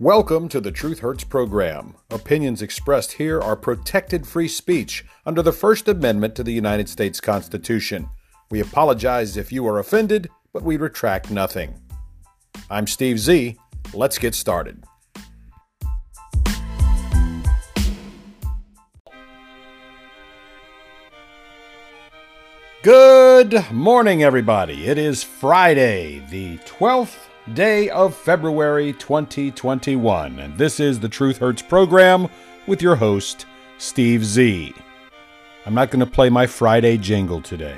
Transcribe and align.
Welcome 0.00 0.48
to 0.50 0.60
the 0.60 0.70
Truth 0.70 1.00
Hurts 1.00 1.24
program. 1.24 1.96
Opinions 2.10 2.62
expressed 2.62 3.14
here 3.14 3.40
are 3.40 3.56
protected 3.56 4.28
free 4.28 4.46
speech 4.46 5.04
under 5.26 5.42
the 5.42 5.50
First 5.50 5.88
Amendment 5.88 6.36
to 6.36 6.44
the 6.44 6.52
United 6.52 6.88
States 6.88 7.20
Constitution. 7.20 8.08
We 8.48 8.60
apologize 8.60 9.36
if 9.36 9.50
you 9.50 9.66
are 9.66 9.80
offended, 9.80 10.30
but 10.52 10.62
we 10.62 10.76
retract 10.76 11.32
nothing. 11.32 11.80
I'm 12.70 12.86
Steve 12.86 13.18
Z. 13.18 13.56
Let's 13.92 14.18
get 14.18 14.36
started. 14.36 14.84
Good 22.84 23.68
morning, 23.72 24.22
everybody. 24.22 24.86
It 24.86 24.96
is 24.96 25.24
Friday, 25.24 26.22
the 26.30 26.58
12th 26.58 27.27
day 27.54 27.88
of 27.90 28.14
February 28.14 28.92
2021, 28.92 30.38
and 30.38 30.56
this 30.58 30.80
is 30.80 31.00
the 31.00 31.08
Truth 31.08 31.38
Hurts 31.38 31.62
program 31.62 32.28
with 32.66 32.82
your 32.82 32.96
host, 32.96 33.46
Steve 33.78 34.24
Z. 34.24 34.74
I'm 35.66 35.74
not 35.74 35.90
going 35.90 36.00
to 36.00 36.06
play 36.06 36.28
my 36.30 36.46
Friday 36.46 36.96
jingle 36.96 37.40
today. 37.40 37.76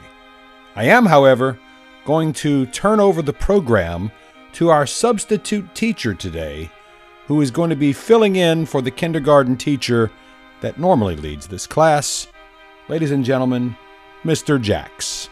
I 0.76 0.84
am, 0.84 1.06
however, 1.06 1.58
going 2.04 2.32
to 2.34 2.66
turn 2.66 3.00
over 3.00 3.22
the 3.22 3.32
program 3.32 4.10
to 4.52 4.70
our 4.70 4.86
substitute 4.86 5.74
teacher 5.74 6.14
today, 6.14 6.70
who 7.26 7.40
is 7.40 7.50
going 7.50 7.70
to 7.70 7.76
be 7.76 7.92
filling 7.92 8.36
in 8.36 8.66
for 8.66 8.82
the 8.82 8.90
kindergarten 8.90 9.56
teacher 9.56 10.10
that 10.60 10.78
normally 10.78 11.16
leads 11.16 11.46
this 11.46 11.66
class. 11.66 12.26
Ladies 12.88 13.12
and 13.12 13.24
gentlemen, 13.24 13.76
Mr. 14.24 14.60
Jacks. 14.60 15.28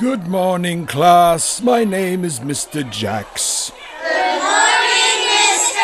Good 0.00 0.28
morning, 0.28 0.86
class. 0.86 1.60
My 1.60 1.84
name 1.84 2.24
is 2.24 2.40
Mr. 2.40 2.90
Jacks. 2.90 3.70
Good 4.02 4.40
morning, 4.40 5.28
Mr. 5.28 5.76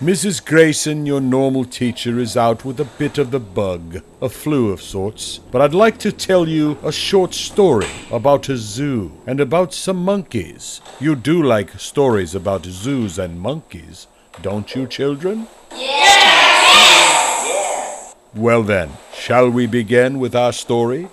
Mrs. 0.00 0.44
Grayson, 0.44 1.06
your 1.06 1.20
normal 1.20 1.64
teacher, 1.64 2.18
is 2.18 2.36
out 2.36 2.64
with 2.64 2.80
a 2.80 2.86
bit 2.98 3.18
of 3.18 3.30
the 3.30 3.38
bug, 3.38 4.02
a 4.20 4.28
flu 4.28 4.72
of 4.72 4.82
sorts. 4.82 5.38
But 5.38 5.62
I'd 5.62 5.74
like 5.74 5.96
to 5.98 6.10
tell 6.10 6.48
you 6.48 6.76
a 6.82 6.90
short 6.90 7.34
story 7.34 7.86
about 8.10 8.48
a 8.48 8.56
zoo 8.56 9.12
and 9.28 9.38
about 9.38 9.72
some 9.72 9.98
monkeys. 10.04 10.80
You 10.98 11.14
do 11.14 11.40
like 11.40 11.78
stories 11.78 12.34
about 12.34 12.64
zoos 12.66 13.16
and 13.16 13.38
monkeys, 13.38 14.08
don't 14.42 14.74
you, 14.74 14.88
children? 14.88 15.46
Yes. 15.70 16.16
Well 18.34 18.64
then, 18.64 18.90
shall 19.14 19.48
we 19.48 19.68
begin 19.68 20.18
with 20.18 20.34
our 20.34 20.52
story? 20.52 21.08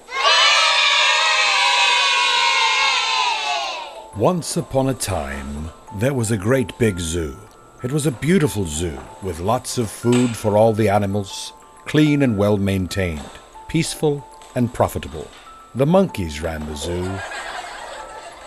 Once 4.18 4.58
upon 4.58 4.90
a 4.90 4.94
time, 4.94 5.70
there 5.96 6.14
was 6.14 6.32
a 6.32 6.38
great 6.38 6.78
big 6.78 7.00
zoo. 7.00 7.34
It 7.82 7.94
was 7.94 8.06
a 8.06 8.12
beautiful 8.12 8.66
zoo 8.66 9.00
with 9.24 9.40
lots 9.40 9.78
of 9.78 9.90
food 9.90 10.36
for 10.36 10.58
all 10.58 10.74
the 10.74 10.90
animals, 10.90 11.54
clean 11.86 12.22
and 12.22 12.38
well 12.38 12.58
maintained, 12.58 13.30
peaceful 13.70 14.28
and 14.54 14.74
profitable. 14.74 15.30
The 15.76 15.86
monkeys 15.86 16.42
ran 16.42 16.66
the 16.66 16.76
zoo, 16.76 17.10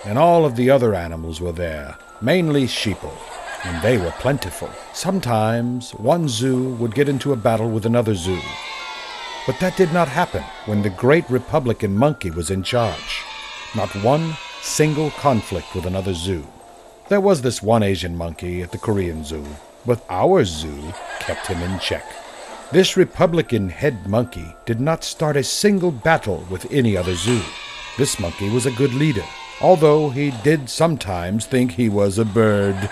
and 0.05 0.19
all 0.19 0.45
of 0.45 0.55
the 0.55 0.69
other 0.69 0.95
animals 0.95 1.41
were 1.41 1.53
there, 1.53 1.97
mainly 2.21 2.65
sheeple, 2.65 3.17
and 3.65 3.83
they 3.83 3.97
were 3.97 4.13
plentiful. 4.19 4.69
Sometimes 4.93 5.93
one 5.93 6.29
zoo 6.29 6.75
would 6.75 6.95
get 6.95 7.09
into 7.09 7.33
a 7.33 7.37
battle 7.37 7.71
with 7.71 7.87
another 7.87 8.15
zoo, 8.15 8.43
but 9.47 9.59
that 9.61 9.79
did 9.79 9.95
not 9.95 10.09
happen 10.09 10.45
when 10.67 10.83
the 10.83 10.91
great 10.91 11.29
Republican 11.31 11.97
monkey 11.97 12.31
was 12.31 12.51
in 12.51 12.63
charge. 12.63 13.23
Not 13.75 13.89
one 14.05 14.37
single 14.65 15.11
conflict 15.11 15.75
with 15.75 15.85
another 15.85 16.15
zoo. 16.15 16.47
There 17.11 17.21
was 17.21 17.43
this 17.43 17.63
one 17.63 17.83
Asian 17.83 18.17
monkey 18.17 18.63
at 18.63 18.73
the 18.73 18.79
Korean 18.79 19.23
zoo, 19.23 19.45
but 19.85 20.03
our 20.09 20.43
zoo 20.43 20.95
kept 21.21 21.49
him 21.49 21.61
in 21.61 21.79
check. 21.81 22.05
This 22.73 22.97
Republican 22.97 23.69
head 23.69 24.09
monkey 24.09 24.57
did 24.65 24.81
not 24.81 25.05
start 25.05 25.37
a 25.37 25.45
single 25.45 25.91
battle 25.91 26.47
with 26.49 26.73
any 26.73 26.97
other 26.97 27.15
zoo. 27.15 27.43
This 27.99 28.19
monkey 28.19 28.49
was 28.49 28.65
a 28.65 28.73
good 28.73 28.95
leader, 28.95 29.25
although 29.61 30.09
he 30.09 30.33
did 30.43 30.71
sometimes 30.71 31.45
think 31.45 31.73
he 31.73 31.91
was 31.91 32.19
a 32.19 32.25
bird. 32.25 32.89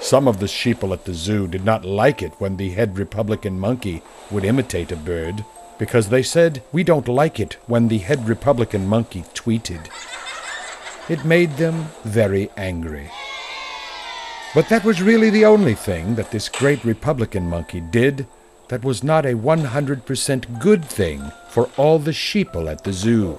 Some 0.00 0.28
of 0.28 0.38
the 0.38 0.46
sheeple 0.46 0.92
at 0.92 1.06
the 1.06 1.14
zoo 1.14 1.48
did 1.48 1.64
not 1.64 1.84
like 1.84 2.22
it 2.22 2.32
when 2.38 2.56
the 2.56 2.70
head 2.70 2.96
Republican 2.96 3.58
monkey 3.58 4.00
would 4.30 4.44
imitate 4.44 4.92
a 4.92 4.96
bird, 4.96 5.44
because 5.76 6.08
they 6.08 6.22
said, 6.22 6.62
We 6.72 6.84
don't 6.84 7.08
like 7.08 7.40
it 7.40 7.54
when 7.66 7.88
the 7.88 7.98
head 7.98 8.28
Republican 8.28 8.86
monkey 8.86 9.24
tweeted. 9.34 9.88
It 11.08 11.24
made 11.24 11.56
them 11.56 11.86
very 12.04 12.50
angry. 12.56 13.10
But 14.54 14.68
that 14.70 14.84
was 14.84 15.02
really 15.02 15.30
the 15.30 15.44
only 15.44 15.74
thing 15.74 16.16
that 16.16 16.30
this 16.30 16.48
great 16.48 16.84
Republican 16.84 17.48
monkey 17.48 17.80
did 17.80 18.26
that 18.68 18.84
was 18.84 19.04
not 19.04 19.24
a 19.24 19.34
100% 19.34 20.58
good 20.58 20.84
thing 20.84 21.30
for 21.48 21.70
all 21.76 21.98
the 21.98 22.10
sheeple 22.10 22.70
at 22.70 22.82
the 22.82 22.92
zoo. 22.92 23.38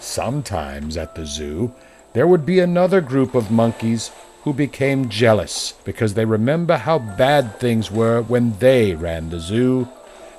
Sometimes 0.00 0.96
at 0.96 1.14
the 1.14 1.26
zoo, 1.26 1.72
there 2.12 2.26
would 2.26 2.44
be 2.44 2.58
another 2.58 3.00
group 3.00 3.34
of 3.34 3.50
monkeys 3.50 4.10
who 4.42 4.52
became 4.52 5.08
jealous 5.08 5.74
because 5.84 6.14
they 6.14 6.24
remember 6.24 6.76
how 6.76 6.98
bad 6.98 7.60
things 7.60 7.90
were 7.90 8.22
when 8.22 8.58
they 8.58 8.94
ran 8.94 9.30
the 9.30 9.40
zoo, 9.40 9.88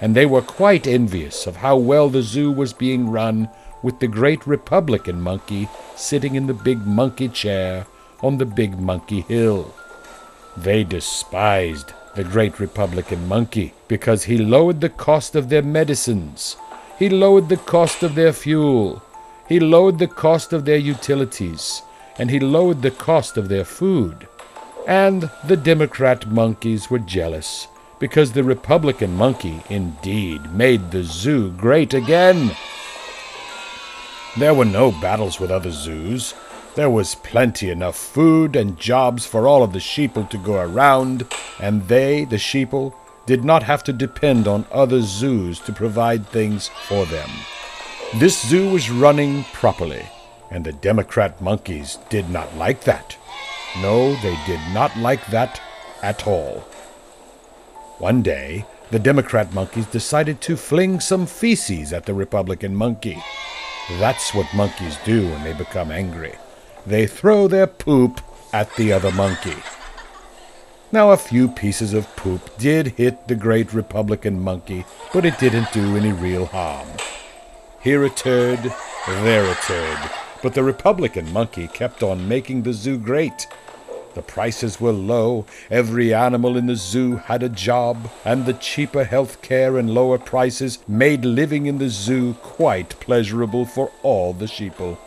and 0.01 0.15
they 0.15 0.25
were 0.25 0.41
quite 0.41 0.87
envious 0.87 1.47
of 1.47 1.57
how 1.57 1.77
well 1.77 2.09
the 2.09 2.21
zoo 2.21 2.51
was 2.51 2.73
being 2.73 3.09
run 3.09 3.49
with 3.87 3.99
the 3.99 4.07
great 4.21 4.45
Republican 4.45 5.21
monkey 5.21 5.69
sitting 5.95 6.35
in 6.35 6.45
the 6.45 6.53
big 6.53 6.85
monkey 6.85 7.29
chair 7.29 7.87
on 8.21 8.37
the 8.37 8.45
big 8.45 8.77
monkey 8.77 9.21
hill. 9.21 9.73
They 10.57 10.83
despised 10.83 11.93
the 12.13 12.25
great 12.25 12.59
Republican 12.59 13.29
monkey 13.29 13.71
because 13.87 14.25
he 14.25 14.37
lowered 14.37 14.81
the 14.81 14.89
cost 14.89 15.37
of 15.37 15.47
their 15.47 15.61
medicines, 15.61 16.57
he 16.99 17.07
lowered 17.07 17.47
the 17.47 17.63
cost 17.75 18.03
of 18.03 18.13
their 18.15 18.33
fuel, 18.33 19.01
he 19.47 19.57
lowered 19.57 19.99
the 19.99 20.13
cost 20.25 20.51
of 20.51 20.65
their 20.65 20.83
utilities, 20.95 21.81
and 22.17 22.29
he 22.29 22.41
lowered 22.41 22.81
the 22.81 22.91
cost 22.91 23.37
of 23.37 23.47
their 23.47 23.63
food. 23.63 24.27
And 24.85 25.31
the 25.45 25.55
Democrat 25.55 26.27
monkeys 26.27 26.89
were 26.89 26.99
jealous 26.99 27.69
because 27.99 28.33
the 28.33 28.43
Republican 28.43 29.15
monkey 29.15 29.63
indeed 29.69 30.51
made 30.51 30.91
the 30.91 31.03
zoo 31.03 31.51
great 31.51 31.93
again. 31.93 32.51
There 34.39 34.53
were 34.53 34.65
no 34.65 34.91
battles 34.91 35.39
with 35.39 35.49
other 35.49 35.71
zoos. 35.71 36.35
There 36.75 36.91
was 36.91 37.15
plenty 37.15 37.71
enough 37.71 37.97
food 37.97 38.55
and 38.55 38.77
jobs 38.77 39.25
for 39.25 39.47
all 39.47 39.63
of 39.63 39.73
the 39.73 39.79
sheeple 39.79 40.29
to 40.29 40.37
go 40.37 40.57
around, 40.57 41.25
and 41.59 41.87
they, 41.87 42.23
the 42.25 42.35
sheeple, 42.35 42.93
did 43.25 43.43
not 43.43 43.63
have 43.63 43.83
to 43.85 43.93
depend 43.93 44.47
on 44.47 44.67
other 44.71 45.01
zoos 45.01 45.59
to 45.61 45.73
provide 45.73 46.27
things 46.27 46.67
for 46.87 47.07
them. 47.07 47.27
This 48.17 48.47
zoo 48.47 48.69
was 48.69 48.91
running 48.91 49.43
properly, 49.53 50.05
and 50.51 50.63
the 50.63 50.73
Democrat 50.73 51.41
monkeys 51.41 51.97
did 52.09 52.29
not 52.29 52.55
like 52.55 52.81
that. 52.81 53.17
No, 53.81 54.13
they 54.17 54.37
did 54.45 54.61
not 54.71 54.95
like 54.97 55.25
that 55.31 55.59
at 56.03 56.27
all. 56.27 56.59
One 57.97 58.21
day, 58.21 58.65
the 58.91 58.99
Democrat 58.99 59.51
monkeys 59.51 59.87
decided 59.87 60.41
to 60.41 60.55
fling 60.55 60.99
some 60.99 61.25
feces 61.25 61.91
at 61.91 62.05
the 62.05 62.13
Republican 62.13 62.75
monkey. 62.75 63.17
That's 63.91 64.33
what 64.33 64.53
monkeys 64.53 64.97
do 65.05 65.29
when 65.29 65.43
they 65.43 65.53
become 65.53 65.91
angry. 65.91 66.35
They 66.85 67.07
throw 67.07 67.47
their 67.47 67.67
poop 67.67 68.21
at 68.51 68.73
the 68.75 68.91
other 68.91 69.11
monkey. 69.11 69.55
Now, 70.91 71.11
a 71.11 71.17
few 71.17 71.47
pieces 71.49 71.93
of 71.93 72.13
poop 72.15 72.57
did 72.57 72.87
hit 72.87 73.27
the 73.27 73.35
great 73.35 73.73
Republican 73.73 74.41
monkey, 74.41 74.85
but 75.13 75.25
it 75.25 75.39
didn't 75.39 75.71
do 75.73 75.97
any 75.97 76.11
real 76.11 76.45
harm. 76.45 76.87
Here 77.81 78.03
a 78.03 78.09
turd, 78.09 78.59
there 79.07 79.49
a 79.49 79.55
turd. 79.55 80.11
But 80.43 80.53
the 80.53 80.63
Republican 80.63 81.31
monkey 81.33 81.67
kept 81.67 82.03
on 82.03 82.27
making 82.27 82.63
the 82.63 82.73
zoo 82.73 82.97
great. 82.97 83.47
The 84.17 84.23
prices 84.23 84.81
were 84.81 84.93
low, 84.93 85.45
every 85.69 86.11
animal 86.11 86.57
in 86.57 86.65
the 86.65 86.75
zoo 86.75 87.17
had 87.17 87.43
a 87.43 87.49
job, 87.49 88.09
and 88.25 88.47
the 88.47 88.55
cheaper 88.55 89.03
health 89.03 89.43
care 89.43 89.77
and 89.77 89.93
lower 89.93 90.17
prices 90.17 90.79
made 90.87 91.23
living 91.23 91.67
in 91.67 91.77
the 91.77 91.89
zoo 91.89 92.33
quite 92.41 92.99
pleasurable 92.99 93.63
for 93.63 93.91
all 94.01 94.33
the 94.33 94.47
sheeple. 94.47 94.97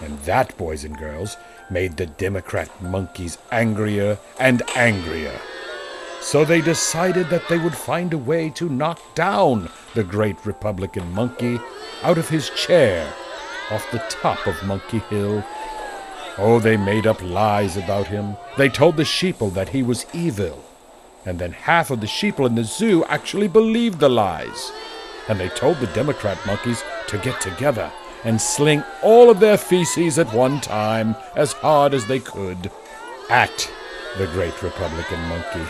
And 0.00 0.18
that, 0.22 0.56
boys 0.56 0.82
and 0.82 0.98
girls, 0.98 1.36
made 1.70 1.96
the 1.96 2.06
Democrat 2.06 2.68
monkeys 2.82 3.38
angrier 3.52 4.18
and 4.40 4.60
angrier. 4.74 5.38
So 6.20 6.44
they 6.44 6.62
decided 6.62 7.30
that 7.30 7.48
they 7.48 7.58
would 7.58 7.76
find 7.76 8.12
a 8.12 8.18
way 8.18 8.50
to 8.56 8.68
knock 8.68 9.00
down 9.14 9.70
the 9.94 10.02
great 10.02 10.44
Republican 10.44 11.12
monkey 11.12 11.60
out 12.02 12.18
of 12.18 12.28
his 12.28 12.50
chair 12.50 13.14
off 13.70 13.88
the 13.92 14.02
top 14.10 14.48
of 14.48 14.64
Monkey 14.64 14.98
Hill. 14.98 15.44
Oh, 16.38 16.58
they 16.58 16.76
made 16.76 17.06
up 17.06 17.22
lies 17.22 17.76
about 17.76 18.06
him. 18.06 18.36
They 18.56 18.68
told 18.68 18.96
the 18.96 19.02
sheeple 19.02 19.52
that 19.54 19.68
he 19.68 19.82
was 19.82 20.06
evil. 20.14 20.64
And 21.26 21.38
then 21.38 21.52
half 21.52 21.90
of 21.90 22.00
the 22.00 22.06
sheeple 22.06 22.46
in 22.46 22.54
the 22.54 22.64
zoo 22.64 23.04
actually 23.04 23.48
believed 23.48 24.00
the 24.00 24.08
lies. 24.08 24.72
And 25.28 25.38
they 25.38 25.48
told 25.50 25.78
the 25.78 25.86
Democrat 25.88 26.38
monkeys 26.46 26.82
to 27.08 27.18
get 27.18 27.40
together 27.40 27.92
and 28.24 28.40
sling 28.40 28.82
all 29.02 29.30
of 29.30 29.40
their 29.40 29.56
feces 29.58 30.18
at 30.18 30.32
one 30.32 30.60
time 30.60 31.14
as 31.36 31.52
hard 31.52 31.92
as 31.94 32.06
they 32.06 32.18
could. 32.18 32.70
at 33.28 33.70
the 34.18 34.26
great 34.26 34.62
Republican 34.62 35.20
monkey. 35.22 35.64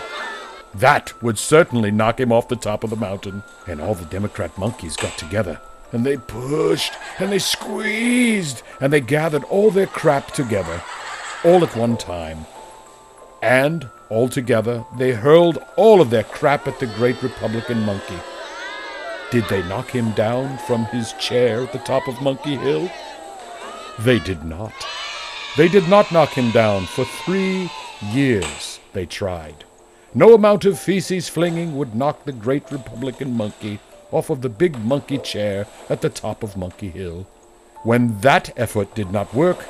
That 0.75 1.13
would 1.23 1.39
certainly 1.39 1.91
knock 1.91 2.19
him 2.19 2.33
off 2.33 2.49
the 2.49 2.57
top 2.57 2.83
of 2.83 2.91
the 2.91 2.97
mountain. 2.97 3.43
And 3.67 3.81
all 3.81 3.95
the 3.95 4.05
Democrat 4.07 4.57
monkeys 4.59 4.97
got 4.97 5.17
together. 5.19 5.61
And 5.93 6.05
they 6.07 6.17
pushed, 6.17 6.95
and 7.19 7.31
they 7.31 7.39
squeezed, 7.39 8.63
and 8.81 8.93
they 8.93 9.01
gathered 9.01 9.45
all 9.45 9.71
their 9.71 9.87
crap 9.87 10.33
together, 10.33 10.83
all 11.45 11.63
at 11.63 11.77
one 11.77 11.97
time. 11.97 12.47
And, 13.43 13.89
all 14.09 14.29
together, 14.29 14.85
they 14.97 15.13
hurled 15.13 15.59
all 15.77 16.01
of 16.01 16.11
their 16.11 16.25
crap 16.25 16.67
at 16.67 16.81
the 16.81 16.87
great 16.87 17.23
Republican 17.23 17.81
monkey. 17.81 18.19
Did 19.31 19.45
they 19.49 19.63
knock 19.63 19.91
him 19.91 20.13
down 20.13 20.59
from 20.59 20.85
his 20.87 21.13
chair 21.15 21.63
at 21.63 21.73
the 21.73 21.79
top 21.79 22.09
of 22.09 22.21
Monkey 22.21 22.57
Hill? 22.57 22.91
They 24.01 24.19
did 24.19 24.45
not. 24.45 24.75
They 25.57 25.69
did 25.69 25.89
not 25.89 26.13
knock 26.13 26.31
him 26.31 26.51
down. 26.51 26.87
For 26.87 27.05
three 27.05 27.71
years 28.11 28.81
they 28.93 29.07
tried. 29.07 29.65
No 30.15 30.35
amount 30.35 30.65
of 30.67 30.79
feces 30.79 31.29
flinging 31.29 31.77
would 31.77 31.95
knock 31.95 32.25
the 32.25 32.33
great 32.33 32.71
Republican 32.71 33.37
monkey 33.37 33.81
off 34.13 34.31
of 34.31 34.43
the 34.43 34.49
big 34.49 34.79
monkey 34.79 35.19
chair 35.19 35.67
at 35.91 36.03
the 36.03 36.11
top 36.11 36.43
of 36.43 36.57
Monkey 36.57 36.91
Hill. 36.91 37.27
When 37.83 38.21
that 38.21 38.57
effort 38.57 38.95
did 38.95 39.11
not 39.11 39.35
work, 39.35 39.67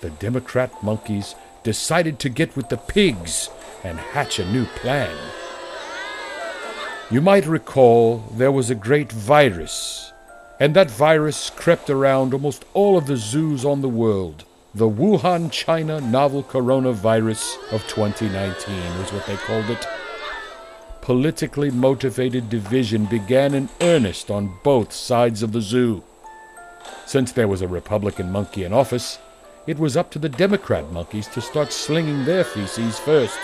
the 0.00 0.10
Democrat 0.10 0.82
monkeys 0.82 1.34
decided 1.62 2.18
to 2.20 2.30
get 2.30 2.56
with 2.56 2.70
the 2.70 2.78
pigs 2.78 3.50
and 3.84 3.98
hatch 3.98 4.38
a 4.38 4.50
new 4.50 4.64
plan. 4.64 5.14
You 7.10 7.20
might 7.20 7.46
recall 7.46 8.24
there 8.32 8.52
was 8.52 8.70
a 8.70 8.74
great 8.74 9.10
virus, 9.12 10.12
and 10.58 10.74
that 10.76 10.90
virus 10.90 11.50
crept 11.50 11.90
around 11.90 12.32
almost 12.32 12.64
all 12.72 12.96
of 12.96 13.06
the 13.06 13.16
zoos 13.16 13.64
on 13.64 13.82
the 13.82 13.88
world. 13.88 14.44
The 14.74 14.88
Wuhan, 14.88 15.50
China 15.50 16.00
novel 16.00 16.44
coronavirus 16.44 17.72
of 17.72 17.86
2019 17.88 18.98
was 18.98 19.12
what 19.12 19.26
they 19.26 19.36
called 19.36 19.68
it. 19.68 19.84
Politically 21.02 21.70
motivated 21.70 22.50
division 22.50 23.06
began 23.06 23.54
in 23.54 23.68
earnest 23.80 24.30
on 24.30 24.58
both 24.62 24.92
sides 24.92 25.42
of 25.42 25.52
the 25.52 25.60
zoo. 25.60 26.02
Since 27.06 27.32
there 27.32 27.48
was 27.48 27.62
a 27.62 27.68
Republican 27.68 28.30
monkey 28.30 28.64
in 28.64 28.72
office, 28.72 29.18
it 29.66 29.78
was 29.78 29.96
up 29.96 30.10
to 30.10 30.18
the 30.18 30.28
Democrat 30.28 30.92
monkeys 30.92 31.26
to 31.28 31.40
start 31.40 31.72
slinging 31.72 32.24
their 32.24 32.44
feces 32.44 32.98
first. 32.98 33.38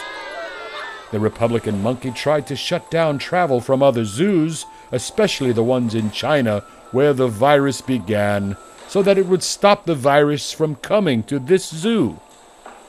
The 1.12 1.20
Republican 1.20 1.82
monkey 1.82 2.10
tried 2.10 2.46
to 2.48 2.56
shut 2.56 2.90
down 2.90 3.18
travel 3.18 3.60
from 3.60 3.82
other 3.82 4.04
zoos, 4.04 4.64
especially 4.92 5.52
the 5.52 5.62
ones 5.62 5.94
in 5.94 6.10
China 6.10 6.60
where 6.92 7.12
the 7.12 7.28
virus 7.28 7.80
began, 7.80 8.56
so 8.88 9.02
that 9.02 9.18
it 9.18 9.26
would 9.26 9.42
stop 9.42 9.84
the 9.84 9.94
virus 9.94 10.52
from 10.52 10.76
coming 10.76 11.22
to 11.24 11.38
this 11.38 11.68
zoo. 11.68 12.20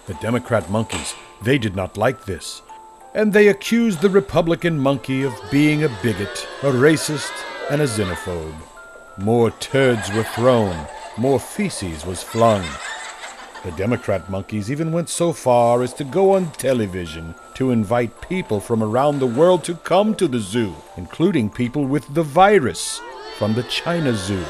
The 0.08 0.14
Democrat 0.16 0.70
monkeys, 0.70 1.16
they 1.42 1.58
did 1.58 1.76
not 1.76 1.98
like 1.98 2.26
this, 2.26 2.62
and 3.18 3.34
they 3.34 3.48
accused 3.48 4.00
the 4.00 4.10
Republican 4.12 4.78
monkey 4.78 5.24
of 5.24 5.34
being 5.50 5.84
a 5.84 5.90
bigot, 6.04 6.48
a 6.62 6.72
racist, 6.72 7.34
and 7.72 7.82
a 7.82 7.86
xenophobe. 7.86 8.54
More 9.18 9.50
turds 9.50 10.14
were 10.14 10.22
thrown, 10.36 10.86
more 11.18 11.40
feces 11.40 12.06
was 12.06 12.22
flung. 12.22 12.64
The 13.66 13.72
Democrat 13.72 14.30
monkeys 14.30 14.70
even 14.70 14.92
went 14.92 15.10
so 15.10 15.34
far 15.34 15.82
as 15.82 15.96
to 15.96 16.04
go 16.04 16.36
on 16.36 16.52
television 16.52 17.34
to 17.56 17.72
invite 17.72 18.22
people 18.22 18.60
from 18.60 18.84
around 18.84 19.18
the 19.18 19.26
world 19.26 19.64
to 19.64 19.74
come 19.74 20.14
to 20.14 20.28
the 20.28 20.40
zoo, 20.40 20.76
including 20.96 21.50
people 21.50 21.86
with 21.86 22.14
the 22.14 22.22
virus 22.22 23.02
from 23.40 23.56
the 23.56 23.64
China 23.64 24.14
Zoo, 24.14 24.46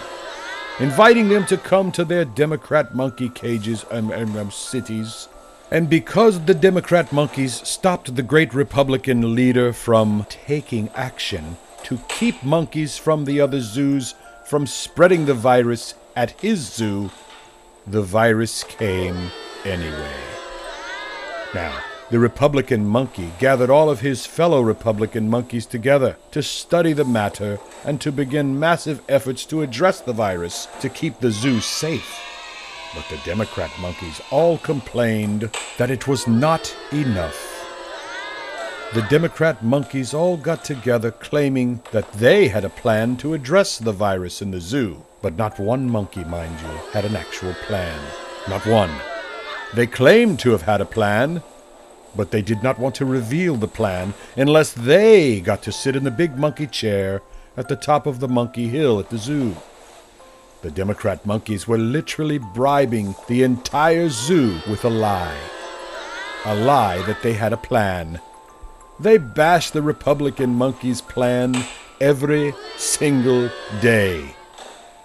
inviting 0.81 1.29
them 1.29 1.45
to 1.45 1.55
come 1.55 1.89
to 1.93 2.03
their 2.03 2.25
Democrat 2.25 2.93
monkey 2.93 3.29
cages 3.29 3.85
and, 3.91 4.11
and, 4.11 4.51
cities. 4.51 5.29
And 5.69 5.89
because 5.89 6.45
the 6.45 6.53
Democrat 6.53 7.11
monkeys 7.11 7.55
stopped 7.67 8.15
the 8.15 8.23
great 8.23 8.53
Republican 8.53 9.35
leader 9.35 9.73
from 9.73 10.25
taking 10.29 10.89
action 10.95 11.57
to 11.83 11.99
keep 12.07 12.41
monkeys 12.41 12.97
from 12.97 13.25
the 13.25 13.41
other 13.41 13.59
zoos 13.59 14.15
from 14.45 14.65
spreading 14.65 15.25
the 15.25 15.33
virus 15.33 15.93
at 16.15 16.31
his 16.39 16.73
zoo, 16.73 17.11
the 17.85 18.01
virus 18.01 18.63
came 18.63 19.29
anyway. 19.65 20.15
Now, 21.53 21.81
the 22.09 22.19
Republican 22.19 22.85
monkey 22.85 23.33
gathered 23.37 23.69
all 23.69 23.89
of 23.89 23.99
his 23.99 24.25
fellow 24.25 24.61
Republican 24.61 25.29
monkeys 25.29 25.65
together 25.65 26.15
to 26.31 26.41
study 26.41 26.93
the 26.93 27.03
matter 27.03 27.59
and 27.83 27.99
to 27.99 28.13
begin 28.13 28.57
massive 28.57 29.01
efforts 29.09 29.45
to 29.47 29.61
address 29.61 29.99
the 29.99 30.13
virus 30.13 30.69
to 30.79 30.87
keep 30.87 31.19
the 31.19 31.31
zoo 31.31 31.59
safe. 31.59 32.36
But 32.95 33.05
the 33.09 33.17
Democrat 33.25 33.71
monkeys 33.79 34.21
all 34.31 34.57
complained 34.57 35.49
that 35.77 35.91
it 35.91 36.07
was 36.07 36.27
not 36.27 36.75
enough. 36.91 37.53
The 38.93 39.01
Democrat 39.09 39.63
monkeys 39.63 40.13
all 40.13 40.37
got 40.37 40.63
together 40.63 41.11
claiming 41.11 41.81
that 41.91 42.11
they 42.13 42.47
had 42.47 42.63
a 42.63 42.69
plan 42.69 43.17
to 43.17 43.33
address 43.33 43.77
the 43.77 43.91
virus 43.91 44.41
in 44.41 44.51
the 44.51 44.61
zoo. 44.61 45.03
But 45.21 45.35
not 45.35 45.59
one 45.59 45.89
monkey, 45.89 46.23
mind 46.23 46.59
you, 46.61 46.69
had 46.93 47.03
an 47.03 47.15
actual 47.15 47.53
plan. 47.65 47.99
Not 48.47 48.65
one. 48.65 48.91
They 49.73 49.87
claimed 49.87 50.39
to 50.39 50.51
have 50.51 50.61
had 50.61 50.79
a 50.79 50.85
plan, 50.85 51.43
but 52.15 52.31
they 52.31 52.41
did 52.41 52.63
not 52.63 52.79
want 52.79 52.95
to 52.95 53.05
reveal 53.05 53.57
the 53.57 53.67
plan 53.67 54.13
unless 54.37 54.71
they 54.71 55.41
got 55.41 55.61
to 55.63 55.71
sit 55.73 55.97
in 55.97 56.05
the 56.05 56.11
big 56.11 56.37
monkey 56.37 56.67
chair 56.67 57.21
at 57.57 57.67
the 57.67 57.75
top 57.75 58.05
of 58.07 58.21
the 58.21 58.27
monkey 58.29 58.69
hill 58.69 58.99
at 58.99 59.09
the 59.09 59.17
zoo. 59.17 59.55
The 60.61 60.71
Democrat 60.71 61.25
monkeys 61.25 61.67
were 61.67 61.77
literally 61.77 62.39
bribing 62.39 63.15
the 63.27 63.43
entire 63.43 64.09
zoo 64.09 64.59
with 64.67 64.83
a 64.83 64.89
lie. 64.89 65.37
A 66.45 66.55
lie 66.55 67.01
that 67.03 67.21
they 67.21 67.33
had 67.33 67.53
a 67.53 67.57
plan. 67.57 68.19
They 68.99 69.17
bashed 69.19 69.73
the 69.73 69.83
Republican 69.83 70.55
monkeys' 70.55 71.01
plan 71.01 71.55
every 72.01 72.53
single 72.75 73.51
day. 73.81 74.35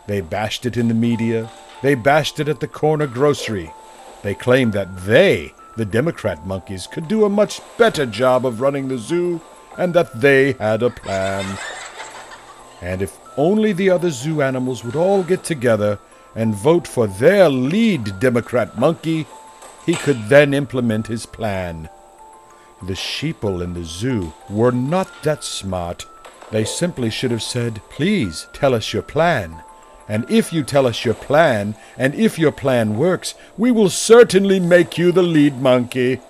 They 0.07 0.23
bashed 0.23 0.65
it 0.65 0.79
in 0.79 0.89
the 0.89 0.95
media. 0.95 1.51
They 1.83 1.95
bashed 1.95 2.41
it 2.41 2.49
at 2.49 2.61
the 2.61 2.69
corner 2.69 3.07
grocery. 3.07 3.71
They 4.23 4.35
claimed 4.35 4.73
that 4.73 5.05
they, 5.05 5.53
the 5.77 5.85
Democrat 5.85 6.47
monkeys, 6.47 6.87
could 6.87 7.09
do 7.09 7.25
a 7.25 7.29
much 7.29 7.61
better 7.77 8.07
job 8.07 8.47
of 8.47 8.61
running 8.61 8.89
the 8.89 8.99
zoo 8.99 9.41
and 9.77 9.93
that 9.95 10.19
they 10.19 10.53
had 10.53 10.83
a 10.83 10.91
plan. 10.91 11.59
And 12.81 13.03
if 13.03 13.19
only 13.37 13.73
the 13.73 13.91
other 13.91 14.11
zoo 14.11 14.43
animals 14.43 14.85
would 14.85 14.97
all 14.97 15.23
get 15.23 15.45
together 15.45 15.99
and 16.35 16.55
vote 16.55 16.87
for 16.87 17.07
their 17.07 17.49
lead 17.49 18.19
Democrat 18.19 18.79
monkey, 18.79 19.27
he 19.85 19.95
could 19.95 20.29
then 20.29 20.55
implement 20.55 21.07
his 21.07 21.27
plan. 21.27 21.89
The 22.83 22.95
sheeple 22.95 23.63
in 23.63 23.75
the 23.75 23.85
zoo 23.85 24.33
were 24.49 24.73
not 24.73 25.09
that 25.23 25.45
smart. 25.45 26.07
They 26.51 26.65
simply 26.65 27.11
should 27.11 27.31
have 27.31 27.43
said, 27.43 27.81
Please 27.91 28.49
tell 28.53 28.75
us 28.75 28.93
your 28.93 29.03
plan. 29.03 29.63
And 30.09 30.29
if 30.31 30.53
you 30.53 30.65
tell 30.65 30.87
us 30.87 31.05
your 31.05 31.15
plan, 31.15 31.77
and 31.97 32.15
if 32.15 32.39
your 32.39 32.53
plan 32.53 32.99
works, 32.99 33.35
we 33.57 33.71
will 33.71 33.89
certainly 33.89 34.59
make 34.59 34.99
you 34.99 35.13
the 35.13 35.23
lead 35.23 35.61
monkey. 35.61 36.21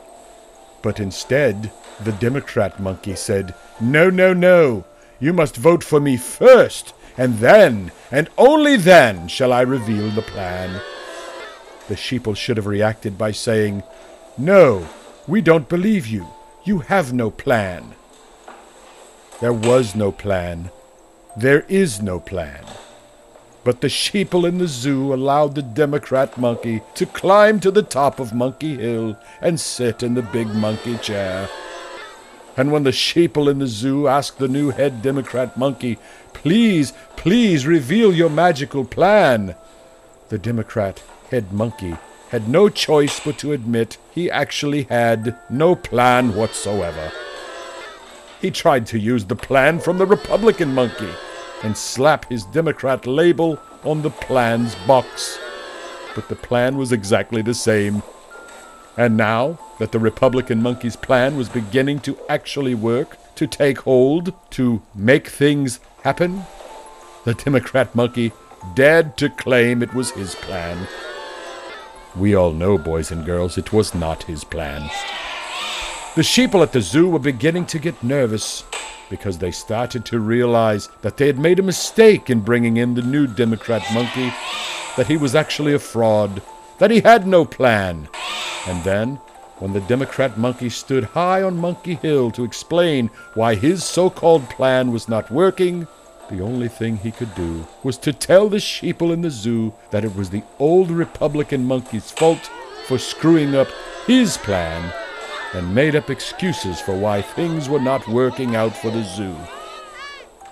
But 0.83 1.01
instead, 1.01 1.73
the 2.01 2.13
Democrat 2.13 2.79
monkey 2.79 3.15
said, 3.15 3.55
No, 3.81 4.11
no, 4.11 4.33
no. 4.33 4.85
You 5.23 5.33
must 5.33 5.57
vote 5.57 5.85
for 5.85 6.01
me 6.01 6.17
first, 6.17 6.95
and 7.17 7.39
then, 7.39 7.93
and 8.11 8.29
only 8.37 8.77
then, 8.77 9.29
shall 9.29 9.53
I 9.53 9.61
reveal 9.61 10.11
the 10.11 10.21
plan. 10.21 10.81
The 11.87 11.95
sheeple 11.95 12.37
should 12.37 12.57
have 12.57 12.67
reacted 12.67 13.17
by 13.17 13.31
saying, 13.31 13.85
No, 14.37 14.89
we 15.29 15.41
don't 15.41 15.69
believe 15.69 16.09
you. 16.09 16.27
You 16.65 16.81
have 16.81 17.13
no 17.13 17.31
plan. 17.31 17.95
There 19.41 19.53
was 19.53 19.95
no 19.95 20.11
plan. 20.11 20.73
There 21.37 21.67
is 21.69 22.03
no 22.03 22.19
plan. 22.19 22.65
But 23.63 23.81
the 23.81 23.87
sheeple 23.87 24.45
in 24.45 24.59
the 24.59 24.67
zoo 24.67 25.15
allowed 25.15 25.55
the 25.55 25.63
Democrat 25.63 26.37
monkey 26.37 26.83
to 26.97 27.07
climb 27.07 27.61
to 27.61 27.71
the 27.71 27.85
top 27.85 28.19
of 28.19 28.35
Monkey 28.35 28.75
Hill 28.75 29.17
and 29.41 29.61
sit 29.61 30.03
in 30.03 30.15
the 30.15 30.23
big 30.23 30.49
monkey 30.49 30.99
chair. 30.99 31.49
And 32.57 32.71
when 32.71 32.85
the 32.85 32.91
sheeple 32.91 33.51
in 33.51 33.59
the 33.59 33.67
zoo 33.67 34.09
asked 34.09 34.39
the 34.39 34.49
new 34.49 34.71
head 34.71 35.03
Democrat 35.03 35.57
monkey, 35.57 35.99
Please, 36.33 36.93
please 37.17 37.67
reveal 37.67 38.13
your 38.13 38.31
magical 38.31 38.85
plan, 38.85 39.55
the 40.29 40.39
Democrat 40.39 41.03
head 41.31 41.53
monkey 41.53 41.97
had 42.31 42.49
no 42.49 42.71
choice 42.71 43.21
but 43.21 43.37
to 43.37 43.53
admit 43.53 43.99
he 44.11 44.31
actually 44.31 44.85
had 44.85 45.37
no 45.51 45.75
plan 45.75 46.35
whatsoever. 46.35 47.13
He 48.41 48.51
tried 48.51 48.87
to 48.87 48.99
use 48.99 49.27
the 49.27 49.37
plan 49.37 49.79
from 49.79 49.99
the 49.99 50.07
Republican 50.07 50.73
monkey 50.73 51.11
and 51.63 51.77
slap 51.77 52.29
his 52.31 52.45
Democrat 52.47 53.07
label 53.07 53.59
on 53.85 54.01
the 54.01 54.11
plan's 54.11 54.75
box. 54.87 55.39
But 56.15 56.31
the 56.31 56.35
plan 56.35 56.79
was 56.79 56.91
exactly 56.91 57.43
the 57.43 57.55
same. 57.55 58.03
And 58.97 59.17
now 59.17 59.59
that 59.79 59.93
the 59.93 59.99
Republican 59.99 60.63
monkey's 60.63 60.97
plan 60.97 61.37
was 61.37 61.49
beginning 61.49 62.01
to 62.01 62.19
actually 62.29 62.75
work, 62.75 63.17
to 63.37 63.47
take 63.47 63.81
hold, 63.81 64.33
to 64.51 64.83
make 64.95 65.29
things 65.29 65.81
happen, 66.05 66.45
the 67.25 67.35
Democrat 67.35 67.95
monkey 67.95 68.33
dared 68.75 69.17
to 69.17 69.31
claim 69.31 69.83
it 69.83 69.95
was 69.95 70.11
his 70.11 70.35
plan. 70.35 70.87
We 72.15 72.35
all 72.35 72.53
know, 72.53 72.77
boys 72.77 73.11
and 73.11 73.25
girls, 73.25 73.57
it 73.57 73.73
was 73.73 73.95
not 73.95 74.25
his 74.25 74.45
plan. 74.45 74.83
The 76.15 76.23
sheeple 76.23 76.63
at 76.63 76.73
the 76.73 76.83
zoo 76.83 77.09
were 77.09 77.19
beginning 77.19 77.65
to 77.67 77.79
get 77.79 78.03
nervous 78.03 78.65
because 79.09 79.39
they 79.39 79.51
started 79.51 80.05
to 80.07 80.19
realize 80.19 80.89
that 81.01 81.17
they 81.17 81.27
had 81.27 81.39
made 81.39 81.59
a 81.59 81.63
mistake 81.63 82.29
in 82.29 82.41
bringing 82.41 82.77
in 82.77 82.95
the 82.95 83.03
new 83.03 83.27
Democrat 83.27 83.83
monkey, 83.95 84.33
that 84.97 85.07
he 85.07 85.17
was 85.17 85.35
actually 85.35 85.73
a 85.73 85.79
fraud, 85.79 86.43
that 86.79 86.91
he 86.91 87.01
had 87.01 87.27
no 87.27 87.45
plan. 87.45 88.09
And 88.67 88.83
then, 88.85 89.17
when 89.59 89.73
the 89.73 89.81
Democrat 89.83 90.39
monkey 90.39 90.69
stood 90.69 91.05
high 91.05 91.43
on 91.43 91.57
Monkey 91.57 91.95
Hill 91.95 92.31
to 92.33 92.45
explain 92.45 93.09
why 93.35 93.55
his 93.55 93.85
so 93.85 94.11
called 94.11 94.49
plan 94.51 94.93
was 94.93 95.09
not 95.09 95.31
working, 95.31 95.87
the 96.31 96.41
only 96.41 96.69
thing 96.69 96.97
he 96.97 97.11
could 97.11 97.35
do 97.35 97.67
was 97.83 97.99
to 97.99 98.13
tell 98.13 98.49
the 98.49 98.57
sheeple 98.59 99.13
in 99.13 99.21
the 99.21 99.31
zoo 99.31 99.75
that 99.91 100.05
it 100.05 100.17
was 100.17 100.31
the 100.31 100.43
old 100.59 100.91
Republican 100.91 101.65
monkey's 101.65 102.11
fault 102.11 102.51
for 102.87 102.99
screwing 102.99 103.55
up 103.55 103.69
his 104.07 104.37
plan 104.39 104.93
and 105.55 105.75
made 105.75 105.95
up 105.95 106.09
excuses 106.09 106.81
for 106.81 106.97
why 106.97 107.21
things 107.21 107.69
were 107.69 107.81
not 107.81 108.09
working 108.09 108.57
out 108.57 108.75
for 108.75 108.91
the 108.91 109.03
zoo. 109.03 109.35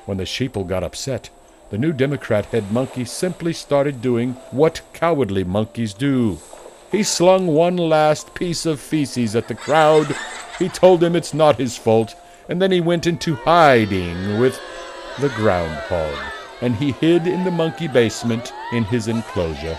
When 0.04 0.18
the 0.18 0.24
sheeple 0.24 0.66
got 0.66 0.84
upset, 0.84 1.30
the 1.70 1.78
new 1.78 1.92
Democrat 1.92 2.46
head 2.46 2.70
monkey 2.72 3.04
simply 3.04 3.52
started 3.52 4.02
doing 4.02 4.32
what 4.50 4.82
cowardly 4.92 5.44
monkeys 5.44 5.94
do. 5.94 6.38
He 6.90 7.04
slung 7.04 7.46
one 7.46 7.76
last 7.76 8.34
piece 8.34 8.66
of 8.66 8.80
feces 8.80 9.36
at 9.36 9.46
the 9.46 9.54
crowd. 9.54 10.16
He 10.58 10.68
told 10.68 11.00
them 11.00 11.14
it's 11.14 11.32
not 11.32 11.58
his 11.58 11.76
fault, 11.76 12.16
and 12.48 12.60
then 12.60 12.72
he 12.72 12.80
went 12.80 13.06
into 13.06 13.36
hiding 13.36 14.40
with 14.40 14.60
the 15.20 15.28
groundhog, 15.30 16.18
and 16.60 16.74
he 16.74 16.92
hid 16.92 17.26
in 17.26 17.44
the 17.44 17.50
monkey 17.50 17.86
basement 17.86 18.52
in 18.72 18.84
his 18.84 19.06
enclosure. 19.06 19.78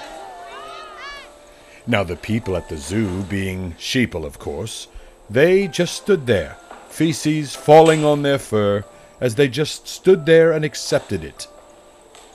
Now, 1.86 2.04
the 2.04 2.16
people 2.16 2.56
at 2.56 2.70
the 2.70 2.78
zoo, 2.78 3.24
being 3.24 3.74
sheeple, 3.74 4.26
of 4.26 4.40
course, 4.40 4.88
they 5.30 5.68
just 5.68 5.96
stood 5.96 6.28
there, 6.28 6.56
feces 6.90 7.56
falling 7.56 8.06
on 8.06 8.22
their 8.22 8.40
fur, 8.40 8.86
as 9.20 9.36
they 9.36 9.48
just 9.48 9.88
stood 9.88 10.26
there 10.26 10.52
and 10.52 10.64
accepted 10.64 11.24
it. 11.24 11.48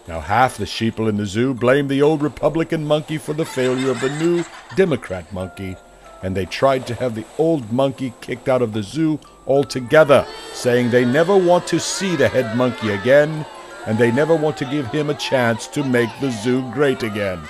Now, 0.08 0.20
half 0.20 0.56
the 0.56 0.66
sheeple 0.66 1.08
in 1.08 1.16
the 1.16 1.26
zoo 1.26 1.52
blamed 1.52 1.88
the 1.88 2.02
old 2.02 2.22
Republican 2.22 2.86
monkey 2.86 3.18
for 3.18 3.32
the 3.32 3.44
failure 3.44 3.90
of 3.90 4.00
the 4.00 4.10
new 4.20 4.44
Democrat 4.76 5.32
monkey, 5.32 5.76
and 6.22 6.36
they 6.36 6.46
tried 6.46 6.86
to 6.86 6.94
have 6.94 7.14
the 7.14 7.24
old 7.38 7.72
monkey 7.72 8.12
kicked 8.20 8.48
out 8.48 8.62
of 8.62 8.72
the 8.72 8.84
zoo 8.84 9.18
altogether, 9.48 10.24
saying 10.52 10.90
they 10.90 11.04
never 11.04 11.36
want 11.36 11.66
to 11.68 11.80
see 11.80 12.14
the 12.14 12.28
head 12.28 12.56
monkey 12.56 12.90
again, 12.90 13.44
and 13.86 13.98
they 13.98 14.12
never 14.12 14.36
want 14.36 14.56
to 14.58 14.64
give 14.66 14.86
him 14.86 15.10
a 15.10 15.14
chance 15.14 15.66
to 15.68 15.82
make 15.82 16.10
the 16.20 16.30
zoo 16.30 16.62
great 16.72 17.02
again. 17.02 17.40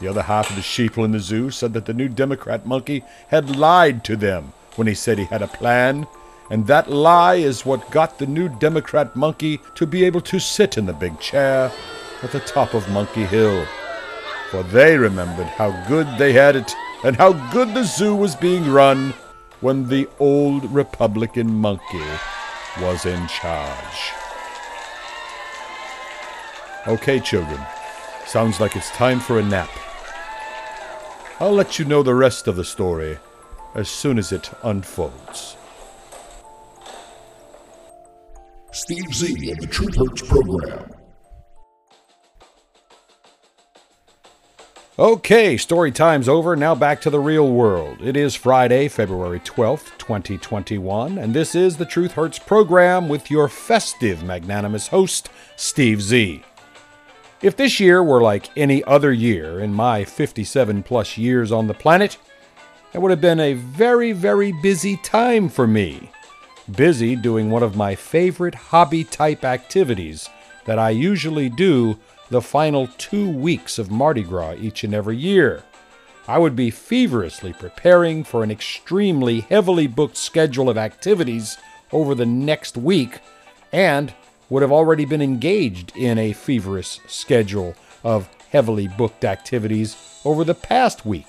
The 0.00 0.08
other 0.08 0.22
half 0.22 0.50
of 0.50 0.56
the 0.56 0.62
sheeple 0.62 1.04
in 1.04 1.12
the 1.12 1.20
zoo 1.20 1.52
said 1.52 1.72
that 1.74 1.86
the 1.86 1.94
new 1.94 2.08
Democrat 2.08 2.66
monkey 2.66 3.04
had 3.28 3.56
lied 3.56 4.02
to 4.04 4.16
them 4.16 4.52
when 4.74 4.88
he 4.88 4.94
said 4.94 5.18
he 5.18 5.24
had 5.24 5.42
a 5.42 5.46
plan, 5.46 6.08
and 6.50 6.66
that 6.66 6.90
lie 6.90 7.36
is 7.36 7.64
what 7.64 7.90
got 7.90 8.18
the 8.18 8.26
new 8.26 8.48
Democrat 8.48 9.14
monkey 9.16 9.60
to 9.74 9.86
be 9.86 10.04
able 10.04 10.20
to 10.22 10.38
sit 10.38 10.76
in 10.76 10.86
the 10.86 10.92
big 10.92 11.18
chair 11.20 11.72
at 12.22 12.32
the 12.32 12.40
top 12.40 12.74
of 12.74 12.88
Monkey 12.90 13.24
Hill. 13.24 13.66
For 14.50 14.62
they 14.62 14.96
remembered 14.96 15.46
how 15.46 15.70
good 15.88 16.06
they 16.18 16.32
had 16.32 16.56
it 16.56 16.72
and 17.02 17.16
how 17.16 17.32
good 17.50 17.74
the 17.74 17.84
zoo 17.84 18.14
was 18.14 18.36
being 18.36 18.70
run 18.70 19.14
when 19.60 19.88
the 19.88 20.08
old 20.18 20.70
Republican 20.72 21.54
monkey 21.54 22.04
was 22.80 23.06
in 23.06 23.26
charge. 23.28 24.12
Okay, 26.86 27.18
children, 27.18 27.60
sounds 28.26 28.60
like 28.60 28.76
it's 28.76 28.90
time 28.90 29.20
for 29.20 29.38
a 29.38 29.42
nap. 29.42 29.70
I'll 31.40 31.52
let 31.52 31.78
you 31.78 31.84
know 31.84 32.02
the 32.02 32.14
rest 32.14 32.46
of 32.46 32.56
the 32.56 32.64
story 32.64 33.18
as 33.74 33.88
soon 33.88 34.18
as 34.18 34.32
it 34.32 34.50
unfolds. 34.62 35.56
Steve 38.74 39.14
Z 39.14 39.52
of 39.52 39.58
the 39.58 39.68
Truth 39.68 39.94
Hurts 39.94 40.22
program. 40.22 40.90
Okay, 44.98 45.56
story 45.56 45.92
time's 45.92 46.28
over. 46.28 46.56
Now 46.56 46.74
back 46.74 47.00
to 47.02 47.10
the 47.10 47.20
real 47.20 47.52
world. 47.52 47.98
It 48.02 48.16
is 48.16 48.34
Friday, 48.34 48.88
February 48.88 49.38
12th, 49.38 49.96
2021, 49.98 51.18
and 51.18 51.32
this 51.32 51.54
is 51.54 51.76
the 51.76 51.86
Truth 51.86 52.12
Hurts 52.12 52.40
program 52.40 53.08
with 53.08 53.30
your 53.30 53.48
festive, 53.48 54.24
magnanimous 54.24 54.88
host, 54.88 55.30
Steve 55.54 56.02
Z. 56.02 56.42
If 57.42 57.56
this 57.56 57.78
year 57.78 58.02
were 58.02 58.22
like 58.22 58.50
any 58.58 58.82
other 58.84 59.12
year 59.12 59.60
in 59.60 59.72
my 59.72 60.04
57 60.04 60.82
plus 60.82 61.16
years 61.16 61.52
on 61.52 61.68
the 61.68 61.74
planet, 61.74 62.18
it 62.92 63.00
would 63.00 63.12
have 63.12 63.20
been 63.20 63.38
a 63.38 63.54
very, 63.54 64.10
very 64.10 64.50
busy 64.50 64.96
time 64.96 65.48
for 65.48 65.68
me. 65.68 66.10
Busy 66.70 67.14
doing 67.14 67.50
one 67.50 67.62
of 67.62 67.76
my 67.76 67.94
favorite 67.94 68.54
hobby 68.54 69.04
type 69.04 69.44
activities 69.44 70.30
that 70.64 70.78
I 70.78 70.90
usually 70.90 71.50
do 71.50 71.98
the 72.30 72.40
final 72.40 72.88
two 72.96 73.30
weeks 73.30 73.78
of 73.78 73.90
Mardi 73.90 74.22
Gras 74.22 74.54
each 74.54 74.82
and 74.82 74.94
every 74.94 75.16
year. 75.16 75.62
I 76.26 76.38
would 76.38 76.56
be 76.56 76.70
feverishly 76.70 77.52
preparing 77.52 78.24
for 78.24 78.42
an 78.42 78.50
extremely 78.50 79.40
heavily 79.40 79.86
booked 79.86 80.16
schedule 80.16 80.70
of 80.70 80.78
activities 80.78 81.58
over 81.92 82.14
the 82.14 82.24
next 82.24 82.78
week 82.78 83.20
and 83.70 84.14
would 84.48 84.62
have 84.62 84.72
already 84.72 85.04
been 85.04 85.20
engaged 85.20 85.94
in 85.94 86.16
a 86.16 86.32
feverish 86.32 86.98
schedule 87.06 87.74
of 88.02 88.26
heavily 88.50 88.88
booked 88.88 89.24
activities 89.24 89.96
over 90.24 90.44
the 90.44 90.54
past 90.54 91.04
week. 91.04 91.26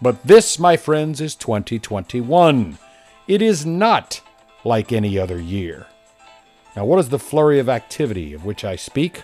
But 0.00 0.22
this, 0.24 0.58
my 0.58 0.76
friends, 0.76 1.20
is 1.20 1.34
2021. 1.34 2.78
It 3.26 3.42
is 3.42 3.66
not 3.66 4.20
like 4.64 4.92
any 4.92 5.18
other 5.18 5.40
year. 5.40 5.86
Now, 6.74 6.84
what 6.84 6.98
is 6.98 7.08
the 7.08 7.18
flurry 7.18 7.58
of 7.58 7.68
activity 7.68 8.34
of 8.34 8.44
which 8.44 8.64
I 8.64 8.76
speak? 8.76 9.22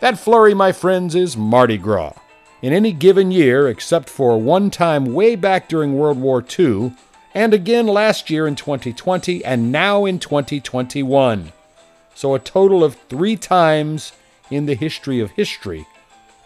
That 0.00 0.18
flurry, 0.18 0.52
my 0.52 0.72
friends, 0.72 1.14
is 1.14 1.36
Mardi 1.36 1.78
Gras. 1.78 2.14
In 2.60 2.72
any 2.72 2.92
given 2.92 3.30
year, 3.30 3.68
except 3.68 4.08
for 4.08 4.38
one 4.38 4.70
time 4.70 5.14
way 5.14 5.36
back 5.36 5.68
during 5.68 5.96
World 5.96 6.18
War 6.18 6.44
II, 6.58 6.92
and 7.34 7.54
again 7.54 7.86
last 7.86 8.30
year 8.30 8.46
in 8.46 8.56
2020, 8.56 9.44
and 9.44 9.70
now 9.70 10.04
in 10.04 10.18
2021. 10.18 11.52
So 12.14 12.34
a 12.34 12.38
total 12.38 12.82
of 12.84 12.96
three 13.08 13.36
times 13.36 14.12
in 14.50 14.66
the 14.66 14.74
history 14.74 15.20
of 15.20 15.30
history, 15.32 15.86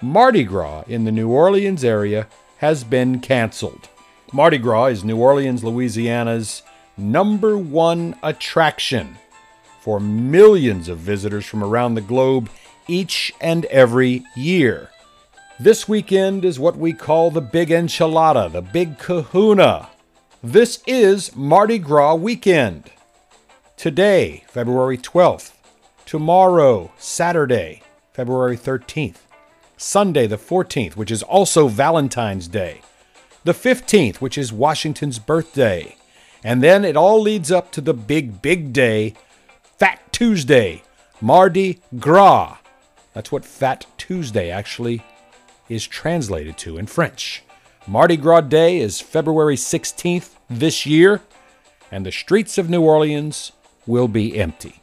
Mardi 0.02 0.44
Gras 0.44 0.84
in 0.86 1.04
the 1.04 1.12
New 1.12 1.30
Orleans 1.30 1.82
area 1.82 2.26
has 2.58 2.84
been 2.84 3.20
canceled. 3.20 3.88
Mardi 4.32 4.58
Gras 4.58 4.86
is 4.86 5.04
New 5.04 5.16
Orleans, 5.16 5.64
Louisiana's 5.64 6.62
number 6.96 7.58
one 7.58 8.16
attraction 8.22 9.16
for 9.80 10.00
millions 10.00 10.88
of 10.88 10.98
visitors 10.98 11.46
from 11.46 11.62
around 11.62 11.94
the 11.94 12.00
globe 12.00 12.48
each 12.88 13.32
and 13.40 13.64
every 13.66 14.24
year. 14.34 14.90
This 15.58 15.88
weekend 15.88 16.44
is 16.44 16.58
what 16.58 16.76
we 16.76 16.92
call 16.92 17.30
the 17.30 17.40
Big 17.40 17.70
Enchilada, 17.70 18.50
the 18.50 18.62
Big 18.62 18.98
Kahuna. 18.98 19.88
This 20.42 20.82
is 20.86 21.34
Mardi 21.34 21.78
Gras 21.78 22.14
weekend. 22.14 22.90
Today, 23.76 24.44
February 24.48 24.98
12th, 24.98 25.52
Tomorrow, 26.06 26.92
Saturday, 26.98 27.82
February 28.12 28.56
13th. 28.56 29.16
Sunday, 29.76 30.26
the 30.26 30.38
14th, 30.38 30.96
which 30.96 31.10
is 31.10 31.22
also 31.22 31.68
Valentine's 31.68 32.48
Day. 32.48 32.80
The 33.44 33.52
15th, 33.52 34.16
which 34.16 34.38
is 34.38 34.52
Washington's 34.52 35.18
birthday. 35.18 35.96
And 36.46 36.62
then 36.62 36.84
it 36.84 36.96
all 36.96 37.20
leads 37.20 37.50
up 37.50 37.72
to 37.72 37.80
the 37.80 37.92
big, 37.92 38.40
big 38.40 38.72
day, 38.72 39.14
Fat 39.80 40.00
Tuesday, 40.12 40.84
Mardi 41.20 41.80
Gras. 41.98 42.58
That's 43.14 43.32
what 43.32 43.44
Fat 43.44 43.84
Tuesday 43.98 44.48
actually 44.48 45.02
is 45.68 45.88
translated 45.88 46.56
to 46.58 46.78
in 46.78 46.86
French. 46.86 47.42
Mardi 47.88 48.16
Gras 48.16 48.42
Day 48.42 48.78
is 48.78 49.00
February 49.00 49.56
16th 49.56 50.36
this 50.48 50.86
year, 50.86 51.20
and 51.90 52.06
the 52.06 52.12
streets 52.12 52.58
of 52.58 52.70
New 52.70 52.82
Orleans 52.82 53.50
will 53.84 54.06
be 54.06 54.38
empty. 54.38 54.80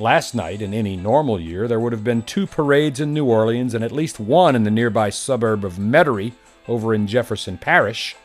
Last 0.00 0.34
night, 0.34 0.60
in 0.60 0.74
any 0.74 0.96
normal 0.96 1.38
year, 1.38 1.68
there 1.68 1.78
would 1.78 1.92
have 1.92 2.02
been 2.02 2.22
two 2.22 2.48
parades 2.48 2.98
in 2.98 3.14
New 3.14 3.26
Orleans 3.26 3.74
and 3.74 3.84
at 3.84 3.92
least 3.92 4.18
one 4.18 4.56
in 4.56 4.64
the 4.64 4.72
nearby 4.72 5.10
suburb 5.10 5.64
of 5.64 5.74
Metairie 5.74 6.32
over 6.66 6.92
in 6.92 7.06
Jefferson 7.06 7.58
Parish, 7.58 8.16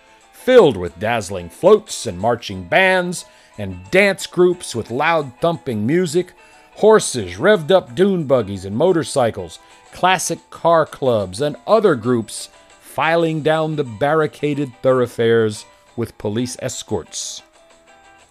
filled 0.50 0.78
with 0.78 0.98
dazzling 0.98 1.48
floats 1.48 2.08
and 2.08 2.18
marching 2.18 2.64
bands 2.64 3.24
and 3.60 3.78
dance 3.92 4.26
groups 4.26 4.74
with 4.74 4.90
loud 4.90 5.32
thumping 5.40 5.86
music, 5.86 6.34
horses, 6.72 7.36
revved 7.36 7.70
up 7.70 7.94
dune 7.94 8.24
buggies 8.24 8.66
and 8.66 8.76
motorcycles, 8.76 9.60
classic 9.94 10.40
car 10.50 10.88
clubs, 10.88 11.40
and 11.40 11.56
other 11.68 11.94
groups 11.94 12.50
filing 12.82 13.44
down 13.44 13.76
the 13.76 13.84
barricaded 13.84 14.74
thoroughfares 14.82 15.66
with 15.96 16.18
police 16.18 16.58
escorts. 16.64 17.44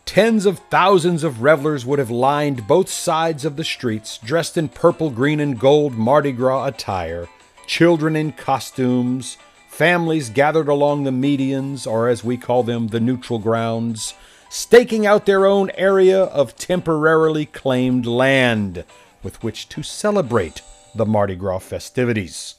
Tens 0.05 0.45
of 0.45 0.59
thousands 0.71 1.23
of 1.23 1.41
revelers 1.41 1.87
would 1.87 2.01
have 2.01 2.11
lined 2.11 2.67
both 2.67 2.89
sides 2.89 3.45
of 3.45 3.55
the 3.55 3.63
streets, 3.63 4.19
dressed 4.19 4.59
in 4.59 4.69
purple, 4.69 5.11
green, 5.11 5.39
and 5.39 5.57
gold 5.57 5.95
Mardi 5.95 6.33
Gras 6.33 6.67
attire, 6.67 7.29
children 7.69 8.17
in 8.17 8.33
costumes, 8.33 9.39
families 9.79 10.29
gathered 10.29 10.67
along 10.67 11.05
the 11.05 11.11
medians, 11.13 11.87
or 11.87 12.09
as 12.09 12.25
we 12.25 12.37
call 12.37 12.65
them, 12.65 12.89
the 12.89 12.99
neutral 12.99 13.39
grounds, 13.39 14.13
staking 14.51 15.07
out 15.07 15.25
their 15.25 15.47
own 15.47 15.71
area 15.77 16.25
of 16.25 16.57
temporarily 16.57 17.47
claimed 17.47 18.05
land 18.05 18.85
with 19.23 19.41
which 19.41 19.69
to 19.69 19.81
celebrate 19.85 20.63
the 20.97 21.07
Mardi 21.07 21.37
Gras 21.37 21.61
festivities. 21.61 22.57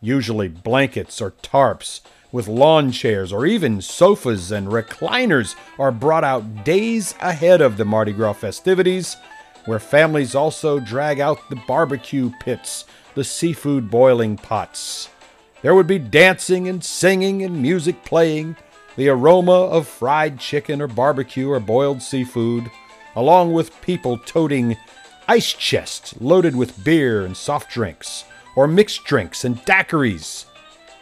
Usually 0.00 0.48
blankets 0.48 1.20
or 1.20 1.30
tarps 1.30 2.00
with 2.32 2.48
lawn 2.48 2.90
chairs 2.90 3.32
or 3.32 3.46
even 3.46 3.80
sofas 3.80 4.50
and 4.50 4.66
recliners 4.66 5.54
are 5.78 5.92
brought 5.92 6.24
out 6.24 6.64
days 6.64 7.14
ahead 7.20 7.60
of 7.60 7.76
the 7.76 7.84
Mardi 7.84 8.12
Gras 8.12 8.32
festivities, 8.32 9.16
where 9.66 9.78
families 9.78 10.34
also 10.34 10.80
drag 10.80 11.20
out 11.20 11.48
the 11.48 11.62
barbecue 11.68 12.32
pits, 12.40 12.86
the 13.14 13.22
seafood 13.22 13.88
boiling 13.88 14.36
pots. 14.36 15.10
There 15.62 15.74
would 15.74 15.86
be 15.86 15.98
dancing 15.98 16.68
and 16.68 16.82
singing 16.82 17.42
and 17.42 17.60
music 17.60 18.02
playing, 18.04 18.56
the 18.96 19.10
aroma 19.10 19.52
of 19.52 19.86
fried 19.86 20.40
chicken 20.40 20.80
or 20.80 20.86
barbecue 20.86 21.50
or 21.50 21.60
boiled 21.60 22.00
seafood, 22.00 22.70
along 23.14 23.52
with 23.52 23.80
people 23.82 24.16
toting 24.18 24.76
ice 25.28 25.52
chests 25.52 26.14
loaded 26.20 26.56
with 26.56 26.82
beer 26.82 27.24
and 27.24 27.36
soft 27.36 27.70
drinks, 27.70 28.24
or 28.56 28.66
mixed 28.66 29.04
drinks 29.04 29.44
and 29.44 29.58
daiquiris. 29.66 30.46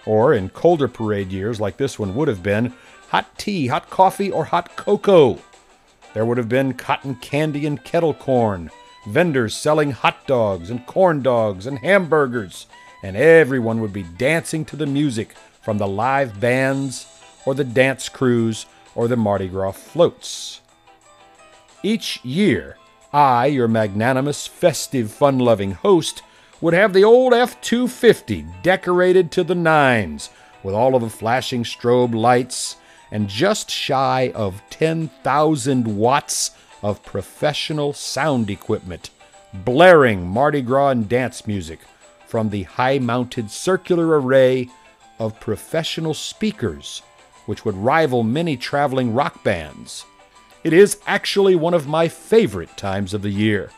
Or, 0.05 0.35
in 0.35 0.49
colder 0.49 0.89
parade 0.89 1.31
years 1.31 1.61
like 1.61 1.77
this 1.77 1.99
one 1.99 2.15
would 2.15 2.29
have 2.29 2.43
been, 2.43 2.73
hot 3.09 3.39
tea, 3.39 3.69
hot 3.69 3.89
coffee, 3.91 4.31
or 4.31 4.47
hot 4.47 4.75
cocoa. 4.75 5.39
There 6.15 6.25
would 6.25 6.39
have 6.39 6.49
been 6.49 6.75
cotton 6.75 7.15
candy 7.17 7.65
and 7.67 7.83
kettle 7.85 8.15
corn, 8.15 8.71
vendors 9.07 9.55
selling 9.55 9.93
hot 9.93 10.27
dogs 10.27 10.69
and 10.69 10.85
corn 10.87 11.23
dogs 11.23 11.67
and 11.67 11.79
hamburgers, 11.79 12.67
and 13.03 13.17
everyone 13.17 13.81
would 13.81 13.93
be 13.93 14.03
dancing 14.03 14.65
to 14.67 14.77
the 14.77 14.87
music 14.87 15.35
from 15.63 15.79
the 15.79 15.87
live 15.87 16.41
bands 16.41 17.07
or 17.45 17.55
the 17.55 17.65
dance 17.65 18.09
crews 18.09 18.67
or 18.95 19.09
the 19.09 19.17
Mardi 19.17 19.49
Gras 19.49 19.73
floats. 19.73 20.61
Each 21.83 22.25
year, 22.25 22.77
I, 23.13 23.47
your 23.47 23.69
magnanimous, 23.69 24.47
festive, 24.47 25.11
fun 25.11 25.39
loving 25.39 25.73
host, 25.73 26.23
would 26.61 26.75
have 26.75 26.93
the 26.93 27.05
old 27.05 27.33
F 27.33 27.61
250 27.61 28.45
decorated 28.63 29.31
to 29.33 29.45
the 29.45 29.55
nines 29.55 30.31
with 30.63 30.75
all 30.75 30.97
of 30.97 31.03
the 31.03 31.09
flashing 31.11 31.63
strobe 31.63 32.15
lights 32.15 32.77
and 33.11 33.29
just 33.29 33.71
shy 33.71 34.33
of 34.35 34.61
10,000 34.71 35.97
watts 35.97 36.51
of 36.83 37.05
professional 37.05 37.93
sound 37.93 38.51
equipment, 38.51 39.11
blaring 39.55 40.27
Mardi 40.27 40.61
Gras 40.61 40.91
and 40.91 41.09
dance 41.09 41.47
music 41.47 41.79
from 42.29 42.51
the 42.51 42.65
high 42.65 42.99
mounted 42.99 43.51
circular 43.51 44.21
array 44.21 44.69
of 45.19 45.41
professional 45.41 46.13
speakers, 46.13 47.01
which 47.47 47.65
would 47.65 47.75
rival 47.75 48.23
many 48.23 48.55
traveling 48.57 49.15
rock 49.15 49.43
bands. 49.43 50.05
It 50.63 50.75
is 50.75 50.99
actually 51.07 51.57
one 51.57 51.73
of 51.73 51.89
my 51.89 52.07
favorite 52.07 52.77
times 52.77 53.15
of 53.15 53.23
the 53.23 53.31
year. 53.31 53.71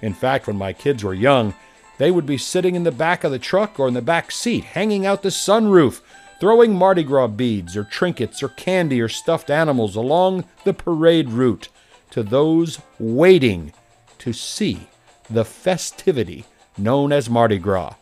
In 0.00 0.14
fact, 0.14 0.46
when 0.46 0.56
my 0.56 0.72
kids 0.72 1.04
were 1.04 1.12
young, 1.12 1.54
they 1.98 2.10
would 2.10 2.24
be 2.24 2.38
sitting 2.38 2.74
in 2.74 2.84
the 2.84 2.90
back 2.90 3.22
of 3.22 3.32
the 3.32 3.38
truck 3.38 3.78
or 3.78 3.86
in 3.86 3.94
the 3.94 4.00
back 4.00 4.32
seat, 4.32 4.64
hanging 4.64 5.04
out 5.04 5.22
the 5.22 5.28
sunroof, 5.28 6.00
throwing 6.40 6.74
Mardi 6.74 7.02
Gras 7.02 7.26
beads 7.26 7.76
or 7.76 7.84
trinkets 7.84 8.42
or 8.42 8.48
candy 8.48 9.00
or 9.00 9.08
stuffed 9.08 9.50
animals 9.50 9.94
along 9.94 10.44
the 10.64 10.72
parade 10.72 11.28
route 11.28 11.68
to 12.12 12.22
those 12.22 12.80
waiting 12.98 13.74
to 14.18 14.32
see 14.32 14.88
the 15.28 15.44
festivity 15.44 16.46
known 16.78 17.12
as 17.12 17.28
Mardi 17.28 17.58
Gras. 17.58 17.94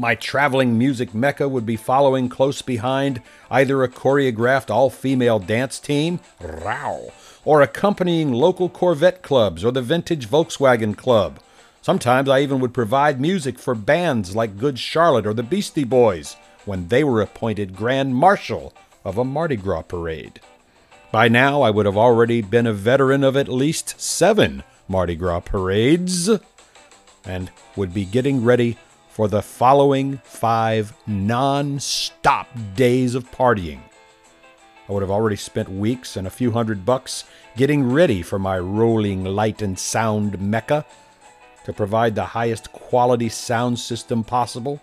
My 0.00 0.14
traveling 0.14 0.78
music 0.78 1.12
mecca 1.12 1.48
would 1.48 1.66
be 1.66 1.76
following 1.76 2.28
close 2.28 2.62
behind 2.62 3.20
either 3.50 3.82
a 3.82 3.88
choreographed 3.88 4.70
all 4.70 4.90
female 4.90 5.40
dance 5.40 5.80
team, 5.80 6.20
row, 6.40 7.12
or 7.44 7.62
accompanying 7.62 8.32
local 8.32 8.68
Corvette 8.68 9.22
clubs 9.22 9.64
or 9.64 9.72
the 9.72 9.82
Vintage 9.82 10.28
Volkswagen 10.28 10.96
Club. 10.96 11.40
Sometimes 11.82 12.28
I 12.28 12.40
even 12.40 12.60
would 12.60 12.74
provide 12.74 13.20
music 13.20 13.58
for 13.58 13.74
bands 13.74 14.36
like 14.36 14.58
Good 14.58 14.78
Charlotte 14.78 15.26
or 15.26 15.34
the 15.34 15.42
Beastie 15.42 15.84
Boys 15.84 16.36
when 16.64 16.88
they 16.88 17.02
were 17.02 17.20
appointed 17.20 17.74
Grand 17.74 18.14
Marshal 18.14 18.72
of 19.04 19.18
a 19.18 19.24
Mardi 19.24 19.56
Gras 19.56 19.82
parade. 19.82 20.40
By 21.10 21.28
now, 21.28 21.62
I 21.62 21.70
would 21.70 21.86
have 21.86 21.96
already 21.96 22.42
been 22.42 22.66
a 22.66 22.72
veteran 22.72 23.24
of 23.24 23.36
at 23.36 23.48
least 23.48 24.00
seven 24.00 24.62
Mardi 24.86 25.16
Gras 25.16 25.40
parades 25.40 26.28
and 27.28 27.50
would 27.76 27.94
be 27.94 28.04
getting 28.04 28.42
ready 28.42 28.76
for 29.10 29.28
the 29.28 29.42
following 29.42 30.18
five 30.24 30.92
non 31.06 31.78
stop 31.78 32.48
days 32.74 33.14
of 33.14 33.30
partying. 33.30 33.80
I 34.88 34.92
would 34.92 35.02
have 35.02 35.10
already 35.10 35.36
spent 35.36 35.68
weeks 35.68 36.16
and 36.16 36.26
a 36.26 36.30
few 36.30 36.52
hundred 36.52 36.86
bucks 36.86 37.24
getting 37.56 37.90
ready 37.90 38.22
for 38.22 38.38
my 38.38 38.58
rolling 38.58 39.24
light 39.24 39.60
and 39.60 39.78
sound 39.78 40.40
mecca 40.40 40.86
to 41.64 41.72
provide 41.72 42.14
the 42.14 42.24
highest 42.24 42.72
quality 42.72 43.28
sound 43.28 43.78
system 43.78 44.24
possible. 44.24 44.80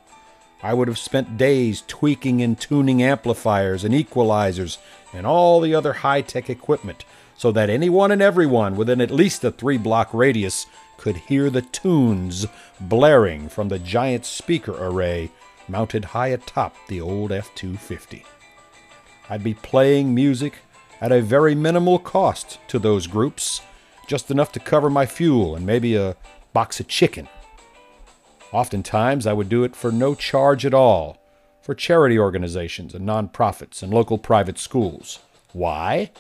I 0.62 0.74
would 0.74 0.88
have 0.88 1.00
spent 1.00 1.38
days 1.38 1.84
tweaking 1.88 2.42
and 2.42 2.60
tuning 2.60 3.02
amplifiers 3.02 3.84
and 3.84 3.96
equalizers 3.96 4.78
and 5.14 5.26
all 5.26 5.62
the 5.62 5.74
other 5.74 5.94
high 5.94 6.22
tech 6.22 6.50
equipment 6.50 7.06
so 7.38 7.52
that 7.52 7.70
anyone 7.70 8.12
and 8.12 8.22
everyone 8.22 8.76
within 8.76 9.02
at 9.02 9.12
least 9.12 9.44
a 9.44 9.52
three 9.52 9.78
block 9.78 10.14
radius 10.14 10.66
could 10.98 11.18
hear 11.18 11.50
the 11.50 11.62
tunes 11.62 12.46
blaring 12.80 13.50
from 13.50 13.70
the 13.70 13.80
giant 13.80 14.26
speaker 14.26 14.76
array 14.78 15.30
mounted 15.68 16.06
high 16.06 16.28
atop 16.28 16.76
the 16.88 17.02
old 17.02 17.32
F 17.32 17.54
250. 17.56 18.24
I'd 19.30 19.44
be 19.44 19.54
playing 19.54 20.14
music 20.14 20.60
at 21.02 21.12
a 21.12 21.22
very 21.22 21.56
minimal 21.56 22.00
cost 22.00 22.60
to 22.68 22.80
those 22.80 23.08
groups, 23.08 23.62
just 24.08 24.32
enough 24.32 24.52
to 24.54 24.60
cover 24.60 24.90
my 24.90 25.06
fuel 25.06 25.56
and 25.56 25.66
maybe 25.66 25.96
a 25.96 26.16
box 26.54 26.80
of 26.80 26.88
chicken. 26.88 27.28
Oftentimes, 28.52 29.28
I 29.28 29.34
would 29.34 29.50
do 29.50 29.64
it 29.64 29.76
for 29.76 29.92
no 29.92 30.16
charge 30.16 30.66
at 30.66 30.74
all 30.74 31.18
for 31.62 31.74
charity 31.74 32.18
organizations 32.18 32.94
and 32.94 33.08
nonprofits 33.08 33.82
and 33.82 33.92
local 33.92 34.20
private 34.20 34.60
schools. 34.60 35.20
Why? 35.52 36.12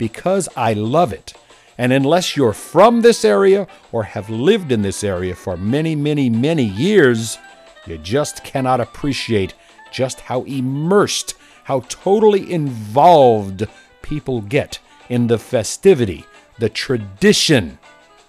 Because 0.00 0.48
I 0.56 0.72
love 0.72 1.12
it 1.12 1.34
and 1.80 1.94
unless 1.94 2.36
you're 2.36 2.52
from 2.52 3.00
this 3.00 3.24
area 3.24 3.66
or 3.90 4.02
have 4.02 4.28
lived 4.28 4.70
in 4.70 4.82
this 4.82 5.02
area 5.02 5.34
for 5.34 5.56
many, 5.56 5.96
many, 5.96 6.28
many 6.28 6.64
years, 6.64 7.38
you 7.86 7.96
just 7.96 8.44
cannot 8.44 8.82
appreciate 8.82 9.54
just 9.90 10.20
how 10.20 10.42
immersed, 10.42 11.36
how 11.64 11.80
totally 11.88 12.52
involved 12.52 13.66
people 14.02 14.42
get 14.42 14.78
in 15.08 15.26
the 15.26 15.38
festivity, 15.38 16.26
the 16.58 16.68
tradition, 16.68 17.78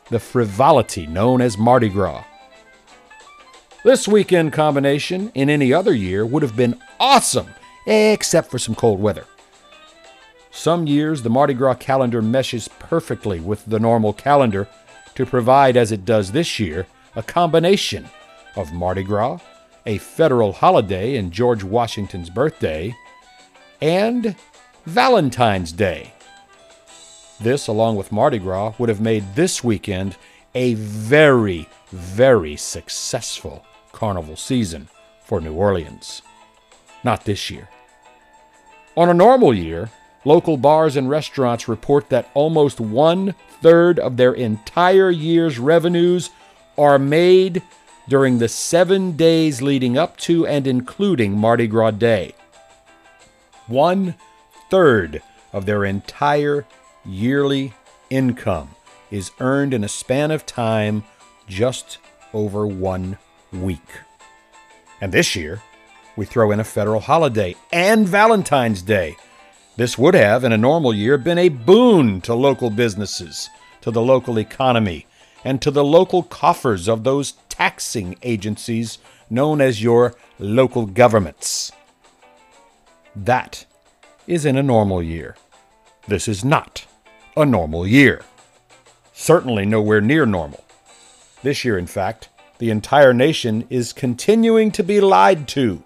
the 0.09 0.19
frivolity 0.19 1.05
known 1.05 1.41
as 1.41 1.57
Mardi 1.57 1.89
Gras. 1.89 2.23
This 3.83 4.07
weekend 4.07 4.53
combination 4.53 5.29
in 5.35 5.49
any 5.49 5.73
other 5.73 5.93
year 5.93 6.25
would 6.25 6.41
have 6.41 6.55
been 6.55 6.79
awesome, 7.01 7.47
except 7.85 8.49
for 8.49 8.59
some 8.59 8.75
cold 8.75 9.01
weather. 9.01 9.25
Some 10.51 10.85
years, 10.85 11.23
the 11.23 11.29
Mardi 11.29 11.53
Gras 11.53 11.75
calendar 11.75 12.21
meshes 12.21 12.67
perfectly 12.67 13.39
with 13.39 13.65
the 13.65 13.79
normal 13.79 14.11
calendar 14.11 14.67
to 15.15 15.25
provide, 15.25 15.77
as 15.77 15.91
it 15.91 16.05
does 16.05 16.31
this 16.31 16.59
year, 16.59 16.87
a 17.15 17.23
combination 17.23 18.09
of 18.55 18.73
Mardi 18.73 19.03
Gras, 19.03 19.39
a 19.85 19.97
federal 19.97 20.51
holiday 20.51 21.15
and 21.15 21.31
George 21.31 21.63
Washington's 21.63 22.29
birthday, 22.29 22.93
and 23.81 24.35
Valentine's 24.85 25.71
Day. 25.71 26.13
This, 27.39 27.67
along 27.67 27.95
with 27.95 28.11
Mardi 28.11 28.37
Gras, 28.37 28.73
would 28.77 28.89
have 28.89 29.01
made 29.01 29.35
this 29.35 29.63
weekend 29.63 30.17
a 30.53 30.73
very, 30.75 31.67
very 31.91 32.55
successful 32.57 33.65
carnival 33.93 34.35
season 34.35 34.89
for 35.23 35.39
New 35.39 35.53
Orleans. 35.53 36.21
Not 37.03 37.23
this 37.25 37.49
year. 37.49 37.69
On 38.95 39.09
a 39.09 39.13
normal 39.13 39.53
year, 39.53 39.89
Local 40.23 40.57
bars 40.57 40.95
and 40.95 41.09
restaurants 41.09 41.67
report 41.67 42.09
that 42.09 42.29
almost 42.33 42.79
one 42.79 43.33
third 43.61 43.99
of 43.99 44.17
their 44.17 44.33
entire 44.33 45.09
year's 45.09 45.57
revenues 45.57 46.29
are 46.77 46.99
made 46.99 47.63
during 48.07 48.37
the 48.37 48.47
seven 48.47 49.13
days 49.13 49.61
leading 49.61 49.97
up 49.97 50.17
to 50.17 50.45
and 50.45 50.67
including 50.67 51.37
Mardi 51.37 51.67
Gras 51.67 51.91
Day. 51.91 52.33
One 53.67 54.15
third 54.69 55.23
of 55.53 55.65
their 55.65 55.85
entire 55.85 56.65
yearly 57.03 57.73
income 58.09 58.69
is 59.09 59.31
earned 59.39 59.73
in 59.73 59.83
a 59.83 59.89
span 59.89 60.29
of 60.29 60.45
time 60.45 61.03
just 61.47 61.97
over 62.33 62.67
one 62.67 63.17
week. 63.51 63.89
And 64.99 65.11
this 65.11 65.35
year, 65.35 65.61
we 66.15 66.25
throw 66.25 66.51
in 66.51 66.59
a 66.59 66.63
federal 66.63 66.99
holiday 66.99 67.55
and 67.71 68.07
Valentine's 68.07 68.81
Day 68.81 69.17
this 69.77 69.97
would 69.97 70.13
have, 70.13 70.43
in 70.43 70.51
a 70.51 70.57
normal 70.57 70.93
year, 70.93 71.17
been 71.17 71.37
a 71.37 71.49
boon 71.49 72.21
to 72.21 72.33
local 72.33 72.69
businesses, 72.69 73.49
to 73.81 73.91
the 73.91 74.01
local 74.01 74.37
economy, 74.37 75.05
and 75.43 75.61
to 75.61 75.71
the 75.71 75.83
local 75.83 76.23
coffers 76.23 76.87
of 76.87 77.03
those 77.03 77.33
taxing 77.49 78.15
agencies 78.21 78.97
known 79.29 79.61
as 79.61 79.81
your 79.81 80.15
local 80.39 80.85
governments. 80.85 81.71
That 83.15 83.65
is 84.27 84.45
in 84.45 84.57
a 84.57 84.63
normal 84.63 85.01
year. 85.01 85.35
This 86.07 86.27
is 86.27 86.43
not 86.43 86.85
a 87.35 87.45
normal 87.45 87.87
year. 87.87 88.21
Certainly 89.13 89.65
nowhere 89.65 90.01
near 90.01 90.25
normal. 90.25 90.63
This 91.43 91.63
year, 91.63 91.77
in 91.77 91.87
fact, 91.87 92.29
the 92.59 92.69
entire 92.69 93.13
nation 93.13 93.65
is 93.69 93.93
continuing 93.93 94.71
to 94.71 94.83
be 94.83 95.01
lied 95.01 95.47
to. 95.49 95.81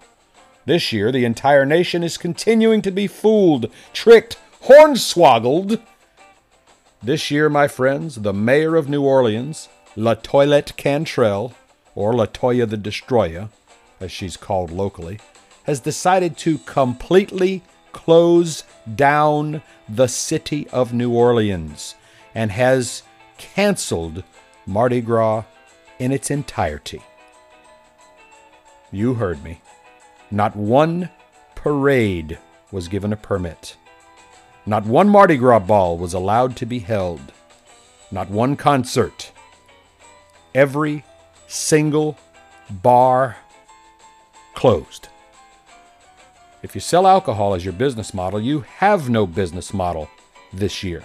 This 0.66 0.92
year, 0.92 1.12
the 1.12 1.24
entire 1.24 1.64
nation 1.64 2.02
is 2.02 2.18
continuing 2.18 2.82
to 2.82 2.90
be 2.90 3.06
fooled, 3.06 3.70
tricked, 3.92 4.36
hornswoggled. 4.64 5.80
This 7.00 7.30
year, 7.30 7.48
my 7.48 7.68
friends, 7.68 8.16
the 8.16 8.32
mayor 8.32 8.74
of 8.74 8.88
New 8.88 9.02
Orleans, 9.02 9.68
La 9.94 10.14
Toilette 10.14 10.76
Cantrell, 10.76 11.54
or 11.94 12.12
Latoya 12.12 12.68
the 12.68 12.76
Destroyer, 12.76 13.48
as 14.00 14.10
she's 14.10 14.36
called 14.36 14.72
locally, 14.72 15.20
has 15.66 15.78
decided 15.78 16.36
to 16.38 16.58
completely 16.58 17.62
close 17.92 18.64
down 18.92 19.62
the 19.88 20.08
city 20.08 20.68
of 20.70 20.92
New 20.92 21.12
Orleans 21.12 21.94
and 22.34 22.50
has 22.50 23.04
canceled 23.38 24.24
Mardi 24.66 25.00
Gras 25.00 25.44
in 26.00 26.10
its 26.10 26.28
entirety. 26.28 27.02
You 28.90 29.14
heard 29.14 29.44
me. 29.44 29.60
Not 30.30 30.56
one 30.56 31.10
parade 31.54 32.38
was 32.72 32.88
given 32.88 33.12
a 33.12 33.16
permit. 33.16 33.76
Not 34.64 34.84
one 34.84 35.08
Mardi 35.08 35.36
Gras 35.36 35.60
ball 35.60 35.96
was 35.96 36.14
allowed 36.14 36.56
to 36.56 36.66
be 36.66 36.80
held. 36.80 37.32
Not 38.10 38.30
one 38.30 38.56
concert. 38.56 39.32
Every 40.54 41.04
single 41.46 42.18
bar 42.68 43.36
closed. 44.54 45.08
If 46.62 46.74
you 46.74 46.80
sell 46.80 47.06
alcohol 47.06 47.54
as 47.54 47.64
your 47.64 47.74
business 47.74 48.12
model, 48.12 48.40
you 48.40 48.60
have 48.78 49.08
no 49.08 49.26
business 49.26 49.72
model 49.72 50.10
this 50.52 50.82
year. 50.82 51.04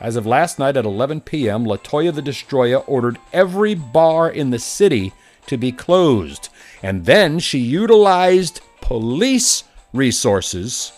As 0.00 0.16
of 0.16 0.26
last 0.26 0.58
night 0.58 0.76
at 0.76 0.84
11 0.84 1.20
p.m., 1.20 1.64
Latoya 1.64 2.12
the 2.12 2.22
Destroyer 2.22 2.78
ordered 2.78 3.18
every 3.32 3.74
bar 3.74 4.28
in 4.28 4.50
the 4.50 4.58
city 4.58 5.12
to 5.46 5.56
be 5.56 5.70
closed, 5.70 6.48
and 6.82 7.06
then 7.06 7.38
she 7.38 7.58
utilized 7.58 8.60
police 8.80 9.64
resources 9.92 10.92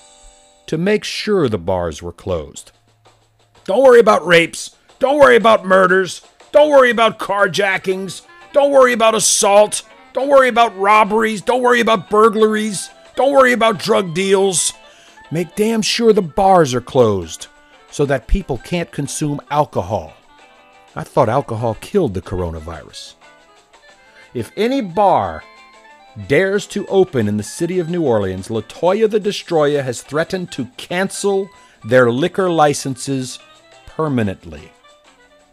to 0.66 0.79
make 0.79 1.05
sure 1.05 1.49
the 1.49 1.59
bars 1.59 2.03
were 2.03 2.12
closed. 2.12 2.73
Don't 3.64 3.83
worry 3.83 4.01
about 4.01 4.27
rapes. 4.27 4.77
Don't 4.99 5.18
worry 5.18 5.37
about 5.37 5.66
murders. 5.66 6.23
Don't 6.53 6.70
worry 6.70 6.90
about 6.90 7.18
carjackings. 7.18 8.23
Don't 8.53 8.70
worry 8.70 8.92
about 8.92 9.14
assault. 9.14 9.83
Don't 10.12 10.29
worry 10.29 10.49
about 10.49 10.77
robberies. 10.79 11.42
Don't 11.42 11.62
worry 11.62 11.81
about 11.81 12.09
burglaries. 12.09 12.88
Don't 13.16 13.33
worry 13.33 13.53
about 13.53 13.79
drug 13.79 14.14
deals. 14.14 14.73
Make 15.31 15.57
damn 15.57 15.83
sure 15.83 16.12
the 16.12 16.23
bars 16.23 16.75
are 16.75 16.81
closed 16.81 17.49
so 17.90 18.07
that 18.07 18.27
people 18.27 18.59
can't 18.59 18.90
consume 18.92 19.40
alcohol. 19.51 20.14
I 20.97 21.03
thought 21.03 21.29
alcohol 21.29 21.77
killed 21.81 22.14
the 22.14 22.23
coronavirus. 22.23 23.14
If 24.33 24.53
any 24.57 24.81
bar 24.81 25.42
dares 26.29 26.66
to 26.68 26.87
open 26.87 27.29
in 27.29 27.37
the 27.37 27.42
city 27.42 27.79
of 27.79 27.88
New 27.88 28.03
Orleans, 28.03 28.48
Latoya 28.48 29.11
the 29.11 29.20
Destroyer 29.20 29.83
has 29.83 30.03
threatened 30.03 30.53
to 30.53 30.66
cancel 30.77 31.50
their 31.85 32.11
liquor 32.11 32.50
licenses 32.50 33.38
permanently. 33.87 34.72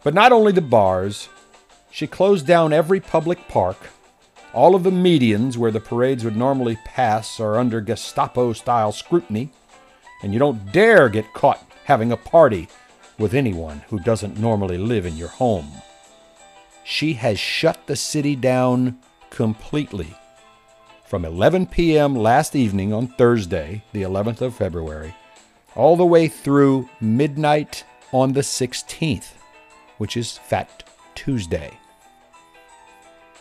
But 0.04 0.14
not 0.14 0.32
only 0.32 0.52
the 0.52 0.60
bars, 0.60 1.28
she 1.90 2.06
closed 2.06 2.46
down 2.46 2.72
every 2.72 3.00
public 3.00 3.48
park. 3.48 3.76
All 4.54 4.74
of 4.74 4.82
the 4.82 4.90
medians 4.90 5.56
where 5.56 5.70
the 5.70 5.80
parades 5.80 6.24
would 6.24 6.36
normally 6.36 6.78
pass 6.84 7.40
are 7.40 7.58
under 7.58 7.80
Gestapo 7.80 8.52
style 8.52 8.92
scrutiny, 8.92 9.50
and 10.22 10.32
you 10.32 10.38
don't 10.38 10.72
dare 10.72 11.08
get 11.08 11.32
caught 11.34 11.66
having 11.84 12.12
a 12.12 12.16
party 12.16 12.68
with 13.18 13.34
anyone 13.34 13.82
who 13.88 13.98
doesn't 13.98 14.38
normally 14.38 14.78
live 14.78 15.06
in 15.06 15.16
your 15.16 15.28
home. 15.28 15.70
She 16.84 17.14
has 17.14 17.38
shut 17.38 17.86
the 17.86 17.96
city 17.96 18.36
down 18.36 18.98
completely 19.30 20.14
from 21.12 21.26
11 21.26 21.66
p.m. 21.66 22.16
last 22.16 22.56
evening 22.56 22.90
on 22.90 23.06
Thursday, 23.06 23.84
the 23.92 24.00
11th 24.00 24.40
of 24.40 24.54
February, 24.54 25.14
all 25.76 25.94
the 25.94 26.06
way 26.06 26.26
through 26.26 26.88
midnight 27.02 27.84
on 28.12 28.32
the 28.32 28.40
16th, 28.40 29.32
which 29.98 30.16
is 30.16 30.38
Fat 30.38 30.84
Tuesday. 31.14 31.78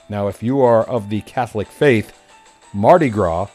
Now, 0.09 0.27
if 0.27 0.43
you 0.43 0.59
are 0.59 0.83
of 0.83 1.07
the 1.07 1.21
Catholic 1.21 1.69
faith, 1.69 2.11
Mardi 2.73 3.07
Gras 3.07 3.47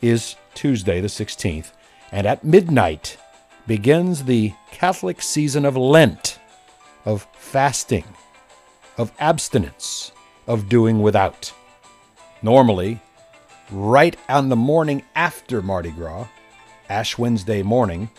is 0.00 0.36
Tuesday, 0.54 1.02
the 1.02 1.08
16th, 1.08 1.72
and 2.12 2.26
at 2.26 2.42
midnight 2.42 3.18
begins 3.66 4.24
the 4.24 4.54
Catholic 4.70 5.20
season 5.20 5.66
of 5.66 5.76
Lent, 5.76 6.38
of 7.04 7.26
fasting, 7.34 8.04
of 8.96 9.12
abstinence, 9.20 10.12
of 10.46 10.70
doing 10.70 11.02
without. 11.02 11.52
Normally, 12.40 13.02
right 13.72 14.16
on 14.28 14.48
the 14.48 14.56
morning 14.56 15.02
after 15.14 15.62
Mardi 15.62 15.90
Gras, 15.90 16.26
Ash 16.88 17.16
Wednesday 17.16 17.62
morning, 17.62 18.10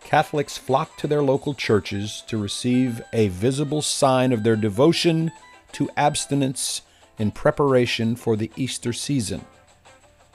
Catholics 0.00 0.56
flock 0.56 0.96
to 0.96 1.06
their 1.06 1.22
local 1.22 1.52
churches 1.52 2.22
to 2.28 2.38
receive 2.38 3.02
a 3.12 3.28
visible 3.28 3.82
sign 3.82 4.32
of 4.32 4.42
their 4.42 4.56
devotion 4.56 5.30
to 5.72 5.90
abstinence 5.96 6.82
in 7.18 7.30
preparation 7.30 8.16
for 8.16 8.36
the 8.36 8.50
Easter 8.56 8.92
season. 8.92 9.44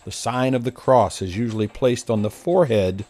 The 0.06 0.12
sign 0.12 0.54
of 0.54 0.64
the 0.64 0.72
cross 0.72 1.22
is 1.22 1.38
usually 1.38 1.68
placed 1.68 2.10
on 2.10 2.22
the 2.22 2.30
forehead 2.30 3.06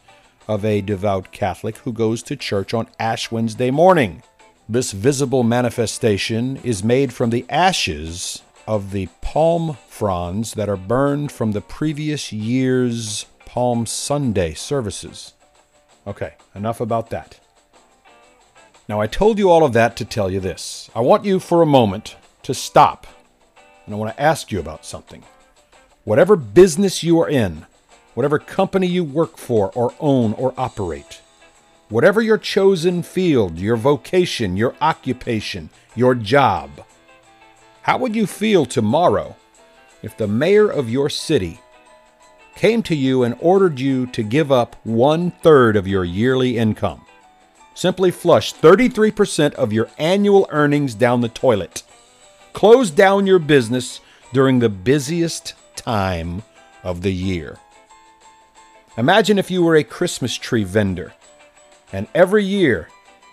of 0.47 0.63
a 0.63 0.81
devout 0.81 1.31
Catholic 1.31 1.77
who 1.79 1.91
goes 1.91 2.23
to 2.23 2.35
church 2.35 2.73
on 2.73 2.87
Ash 2.99 3.31
Wednesday 3.31 3.71
morning. 3.71 4.23
This 4.69 4.91
visible 4.91 5.43
manifestation 5.43 6.57
is 6.57 6.83
made 6.83 7.11
from 7.11 7.29
the 7.31 7.45
ashes 7.49 8.41
of 8.65 8.91
the 8.91 9.07
palm 9.21 9.77
fronds 9.93 10.55
that 10.55 10.67
are 10.67 10.75
burned 10.75 11.31
from 11.31 11.51
the 11.51 11.61
previous 11.61 12.33
year's 12.33 13.27
Palm 13.45 13.85
Sunday 13.85 14.55
services. 14.55 15.33
Okay, 16.07 16.33
enough 16.55 16.81
about 16.81 17.11
that. 17.11 17.39
Now, 18.89 18.99
I 18.99 19.05
told 19.05 19.37
you 19.37 19.51
all 19.51 19.63
of 19.63 19.73
that 19.73 19.95
to 19.97 20.03
tell 20.03 20.31
you 20.31 20.39
this. 20.39 20.89
I 20.95 21.01
want 21.01 21.25
you 21.25 21.39
for 21.39 21.61
a 21.61 21.67
moment 21.67 22.15
to 22.41 22.55
stop, 22.55 23.05
and 23.85 23.93
I 23.93 23.97
want 23.99 24.15
to 24.15 24.21
ask 24.21 24.51
you 24.51 24.59
about 24.59 24.83
something. 24.83 25.23
Whatever 26.05 26.35
business 26.35 27.03
you 27.03 27.19
are 27.19 27.29
in, 27.29 27.67
whatever 28.15 28.39
company 28.39 28.87
you 28.87 29.03
work 29.03 29.37
for, 29.37 29.71
or 29.73 29.93
own, 29.99 30.33
or 30.33 30.55
operate, 30.57 31.21
whatever 31.89 32.19
your 32.19 32.39
chosen 32.39 33.03
field, 33.03 33.59
your 33.59 33.77
vocation, 33.77 34.57
your 34.57 34.73
occupation, 34.81 35.69
your 35.95 36.15
job, 36.15 36.83
how 37.83 37.99
would 37.99 38.15
you 38.15 38.25
feel 38.25 38.65
tomorrow 38.65 39.35
if 40.03 40.15
the 40.15 40.27
mayor 40.27 40.69
of 40.69 40.89
your 40.89 41.09
city 41.09 41.59
came 42.55 42.83
to 42.83 42.95
you 42.95 43.23
and 43.23 43.35
ordered 43.39 43.79
you 43.79 44.05
to 44.07 44.21
give 44.21 44.51
up 44.51 44.75
one 44.83 45.31
third 45.31 45.75
of 45.75 45.87
your 45.87 46.03
yearly 46.03 46.57
income? 46.57 47.03
Simply 47.73 48.11
flush 48.11 48.53
33% 48.53 49.53
of 49.55 49.73
your 49.73 49.89
annual 49.97 50.47
earnings 50.51 50.93
down 50.93 51.21
the 51.21 51.29
toilet. 51.29 51.81
Close 52.51 52.91
down 52.91 53.25
your 53.25 53.39
business 53.39 53.99
during 54.31 54.59
the 54.59 54.69
busiest 54.69 55.55
time 55.75 56.43
of 56.83 57.01
the 57.01 57.13
year. 57.13 57.57
Imagine 58.97 59.39
if 59.39 59.49
you 59.49 59.63
were 59.63 59.75
a 59.75 59.83
Christmas 59.83 60.35
tree 60.35 60.63
vendor, 60.63 61.13
and 61.91 62.07
every 62.13 62.43
year 62.43 62.89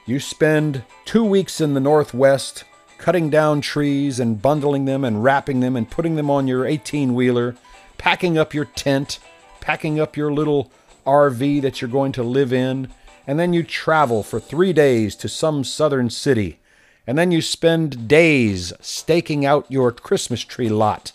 you 0.07 0.19
spend 0.19 0.83
two 1.05 1.25
weeks 1.25 1.61
in 1.61 1.75
the 1.75 1.81
Northwest 1.81 2.65
cutting 3.01 3.31
down 3.31 3.63
trees 3.63 4.21
and 4.21 4.43
bundling 4.43 4.85
them 4.85 5.05
and 5.05 5.25
wrapping 5.25 5.61
them 5.61 5.75
and 5.75 5.91
putting 5.91 6.17
them 6.17 6.31
on 6.31 6.47
your 6.47 6.67
18 6.67 7.15
wheeler, 7.15 7.57
packing 7.97 8.37
up 8.37 8.53
your 8.53 8.67
tent, 8.67 9.19
packing 9.61 9.99
up 9.99 10.19
your 10.19 10.31
little 10.31 10.71
RV 11.07 11.63
that 11.63 11.81
you're 11.81 11.91
going 11.91 12.13
to 12.13 12.23
live 12.23 12.53
in, 12.53 12.89
and 13.27 13.39
then 13.39 13.55
you 13.55 13.63
travel 13.63 14.23
for 14.23 14.39
three 14.39 14.75
days 14.75 15.17
to 15.17 15.31
some 15.31 15.65
southern 15.65 16.11
city, 16.11 16.59
and 17.07 17.17
then 17.17 17.33
you 17.33 17.41
spend 17.41 18.07
days 18.07 18.71
staking 18.81 19.47
out 19.47 19.65
your 19.71 19.93
Christmas 19.93 20.43
tree 20.43 20.69
lot, 20.69 21.11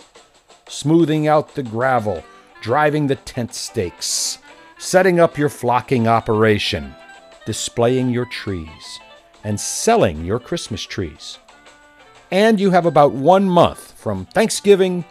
smoothing 0.68 1.28
out 1.28 1.54
the 1.54 1.64
gravel, 1.64 2.24
driving 2.62 3.06
the 3.06 3.16
tent 3.16 3.54
stakes, 3.54 4.40
setting 4.80 5.20
up 5.20 5.38
your 5.38 5.50
flocking 5.50 6.08
operation, 6.08 6.96
displaying 7.46 8.10
your 8.10 8.26
trees, 8.26 9.00
and 9.44 9.60
selling 9.60 10.26
your 10.26 10.40
Christmas 10.40 10.82
trees 10.82 11.38
and 12.36 12.60
you 12.60 12.72
have 12.72 12.86
about 12.86 13.14
one 13.14 13.50
month 13.50 13.94
from 13.94 14.26
Thanksgiving 14.26 15.06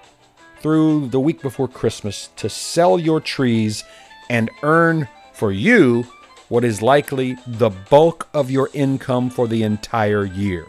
through 0.61 1.09
the 1.09 1.19
week 1.19 1.41
before 1.41 1.67
Christmas 1.67 2.29
to 2.37 2.51
sell 2.51 2.99
your 2.99 3.19
trees 3.19 3.83
and 4.29 4.51
earn 4.63 5.09
for 5.33 5.51
you 5.51 6.07
what 6.51 6.65
is 6.65 6.83
likely 6.83 7.39
the 7.47 7.71
bulk 7.71 8.29
of 8.35 8.51
your 8.51 8.69
income 8.75 9.31
for 9.31 9.49
the 9.49 9.63
entire 9.63 10.27
year. 10.27 10.67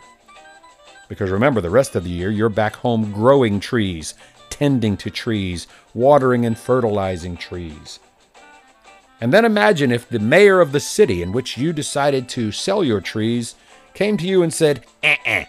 Because 1.09 1.29
remember, 1.29 1.59
the 1.59 1.69
rest 1.69 1.93
of 1.93 2.05
the 2.05 2.09
year 2.09 2.31
you're 2.31 2.47
back 2.47 2.77
home 2.77 3.11
growing 3.11 3.59
trees, 3.59 4.13
tending 4.49 4.95
to 4.95 5.09
trees, 5.09 5.67
watering 5.93 6.45
and 6.45 6.57
fertilizing 6.57 7.35
trees. 7.35 7.99
And 9.19 9.33
then 9.33 9.43
imagine 9.43 9.91
if 9.91 10.07
the 10.07 10.19
mayor 10.19 10.61
of 10.61 10.71
the 10.71 10.79
city 10.79 11.21
in 11.21 11.33
which 11.33 11.57
you 11.57 11.73
decided 11.73 12.29
to 12.29 12.53
sell 12.53 12.81
your 12.81 13.01
trees 13.01 13.55
came 13.93 14.15
to 14.15 14.25
you 14.25 14.41
and 14.41 14.53
said, 14.53 14.85
eh, 15.03 15.47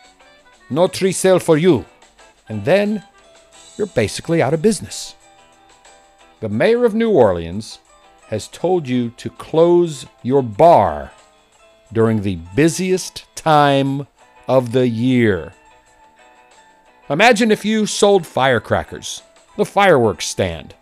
no 0.70 0.88
tree 0.88 1.12
sale 1.12 1.38
for 1.38 1.56
you. 1.56 1.84
And 2.48 2.64
then 2.64 3.04
you're 3.76 3.86
basically 3.86 4.42
out 4.42 4.54
of 4.54 4.62
business. 4.62 5.14
The 6.40 6.48
mayor 6.48 6.84
of 6.84 6.94
New 6.94 7.10
Orleans 7.10 7.78
has 8.28 8.48
told 8.48 8.88
you 8.88 9.10
to 9.10 9.30
close 9.30 10.06
your 10.22 10.42
bar 10.42 11.12
during 11.92 12.22
the 12.22 12.36
busiest 12.54 13.24
time 13.36 14.06
of 14.48 14.72
the 14.72 14.88
year. 14.88 15.52
Imagine 17.08 17.52
if 17.52 17.64
you 17.64 17.86
sold 17.86 18.26
firecrackers, 18.26 19.22
the 19.56 19.64
fireworks 19.64 20.26
stand. 20.26 20.74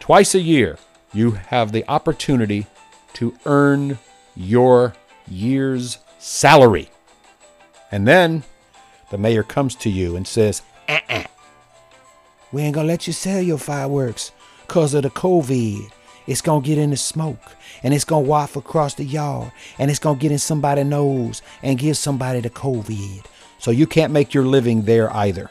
Twice 0.00 0.34
a 0.34 0.40
year, 0.40 0.76
you 1.12 1.32
have 1.32 1.70
the 1.70 1.88
opportunity 1.88 2.66
to 3.14 3.36
earn 3.46 3.98
your 4.34 4.94
year's 5.28 5.98
salary. 6.18 6.90
And 7.92 8.08
then 8.08 8.42
the 9.12 9.18
mayor 9.18 9.42
comes 9.42 9.74
to 9.76 9.90
you 9.90 10.16
and 10.16 10.26
says, 10.26 10.62
uh-uh. 10.88 11.24
We 12.50 12.62
ain't 12.62 12.74
gonna 12.74 12.88
let 12.88 13.06
you 13.06 13.12
sell 13.12 13.42
your 13.42 13.58
fireworks 13.58 14.32
because 14.66 14.94
of 14.94 15.02
the 15.02 15.10
COVID. 15.10 15.90
It's 16.26 16.40
gonna 16.40 16.64
get 16.64 16.78
in 16.78 16.90
the 16.90 16.96
smoke 16.96 17.56
and 17.82 17.92
it's 17.92 18.06
gonna 18.06 18.26
waft 18.26 18.56
across 18.56 18.94
the 18.94 19.04
yard 19.04 19.52
and 19.78 19.90
it's 19.90 20.00
gonna 20.00 20.18
get 20.18 20.32
in 20.32 20.38
somebody's 20.38 20.86
nose 20.86 21.42
and 21.62 21.78
give 21.78 21.98
somebody 21.98 22.40
the 22.40 22.48
COVID. 22.48 23.26
So 23.58 23.70
you 23.70 23.86
can't 23.86 24.14
make 24.14 24.32
your 24.32 24.46
living 24.46 24.82
there 24.82 25.14
either. 25.14 25.50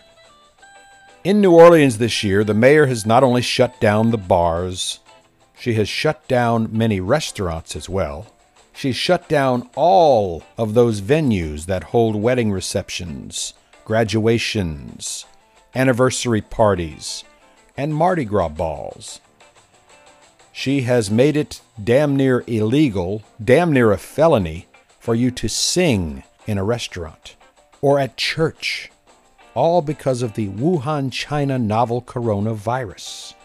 In 1.24 1.40
New 1.40 1.54
Orleans 1.54 2.00
this 2.00 2.24
year, 2.24 2.44
the 2.44 2.56
mayor 2.56 2.88
has 2.88 3.06
not 3.06 3.22
only 3.24 3.44
shut 3.44 3.80
down 3.80 4.10
the 4.10 4.18
bars, 4.18 5.02
she 5.60 5.76
has 5.76 5.88
shut 5.88 6.28
down 6.28 6.76
many 6.76 7.00
restaurants 7.00 7.76
as 7.76 7.88
well. 7.88 8.26
She's 8.82 8.96
shut 8.96 9.30
down 9.30 9.70
all 9.76 10.42
of 10.58 10.74
those 10.74 11.02
venues 11.02 11.68
that 11.68 11.94
hold 11.94 12.16
wedding 12.16 12.52
receptions, 12.52 13.54
graduations, 13.86 15.28
anniversary 15.76 16.42
parties, 16.42 17.24
and 17.78 17.94
Mardi 17.94 18.26
Gras 18.26 18.50
balls. 18.50 19.22
She 20.52 20.82
has 20.82 21.12
made 21.12 21.38
it 21.38 21.62
damn 21.84 22.16
near 22.16 22.44
illegal, 22.48 23.22
damn 23.44 23.72
near 23.72 23.92
a 23.92 24.00
felony, 24.00 24.66
for 25.00 25.14
you 25.14 25.30
to 25.30 25.48
sing 25.48 26.24
in 26.48 26.58
a 26.58 26.64
restaurant 26.64 27.36
or 27.82 28.00
at 28.00 28.18
church, 28.18 28.90
all 29.54 29.84
because 29.84 30.24
of 30.24 30.34
the 30.34 30.48
Wuhan, 30.50 31.12
China 31.12 31.60
novel 31.60 32.02
coronavirus. 32.02 33.36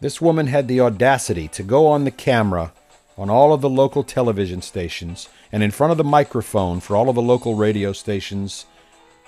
This 0.00 0.22
woman 0.22 0.46
had 0.46 0.68
the 0.68 0.80
audacity 0.80 1.48
to 1.48 1.62
go 1.62 1.86
on 1.86 2.04
the 2.04 2.10
camera 2.10 2.72
on 3.18 3.30
all 3.30 3.52
of 3.52 3.60
the 3.60 3.70
local 3.70 4.02
television 4.02 4.60
stations 4.60 5.28
and 5.52 5.62
in 5.62 5.70
front 5.70 5.90
of 5.90 5.96
the 5.96 6.04
microphone 6.04 6.80
for 6.80 6.96
all 6.96 7.08
of 7.08 7.14
the 7.14 7.22
local 7.22 7.54
radio 7.54 7.92
stations 7.92 8.66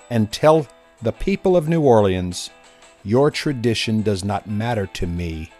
and 0.09 0.31
tell 0.31 0.67
the 1.01 1.11
people 1.11 1.55
of 1.55 1.67
New 1.67 1.81
Orleans, 1.81 2.49
Your 3.03 3.31
tradition 3.31 4.01
does 4.01 4.23
not 4.23 4.47
matter 4.47 4.85
to 4.87 5.07
me. 5.07 5.51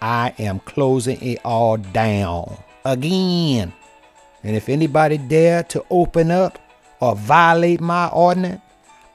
I 0.00 0.34
am 0.38 0.60
closing 0.60 1.20
it 1.20 1.38
all 1.44 1.76
down 1.76 2.56
again. 2.84 3.72
And 4.42 4.54
if 4.54 4.68
anybody 4.68 5.18
dare 5.18 5.64
to 5.64 5.84
open 5.90 6.30
up 6.30 6.58
or 7.00 7.16
violate 7.16 7.80
my 7.80 8.08
ordinance, 8.08 8.62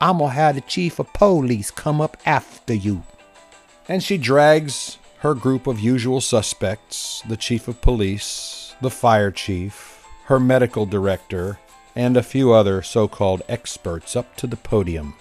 I'm 0.01 0.17
gonna 0.17 0.33
have 0.33 0.55
the 0.55 0.61
chief 0.61 0.99
of 0.99 1.13
police 1.13 1.71
come 1.71 2.01
up 2.01 2.17
after 2.25 2.73
you. 2.73 3.03
And 3.87 4.03
she 4.03 4.17
drags 4.17 4.97
her 5.21 5.35
group 5.35 5.67
of 5.67 5.79
usual 5.79 6.19
suspects 6.19 7.21
the 7.29 7.37
chief 7.37 7.67
of 7.67 7.79
police, 7.79 8.73
the 8.81 8.89
fire 8.89 9.29
chief, 9.29 10.03
her 10.25 10.39
medical 10.39 10.87
director, 10.87 11.59
and 11.95 12.17
a 12.17 12.23
few 12.23 12.51
other 12.51 12.81
so 12.81 13.07
called 13.07 13.43
experts 13.47 14.15
up 14.15 14.35
to 14.35 14.47
the 14.47 14.57
podium. 14.57 15.13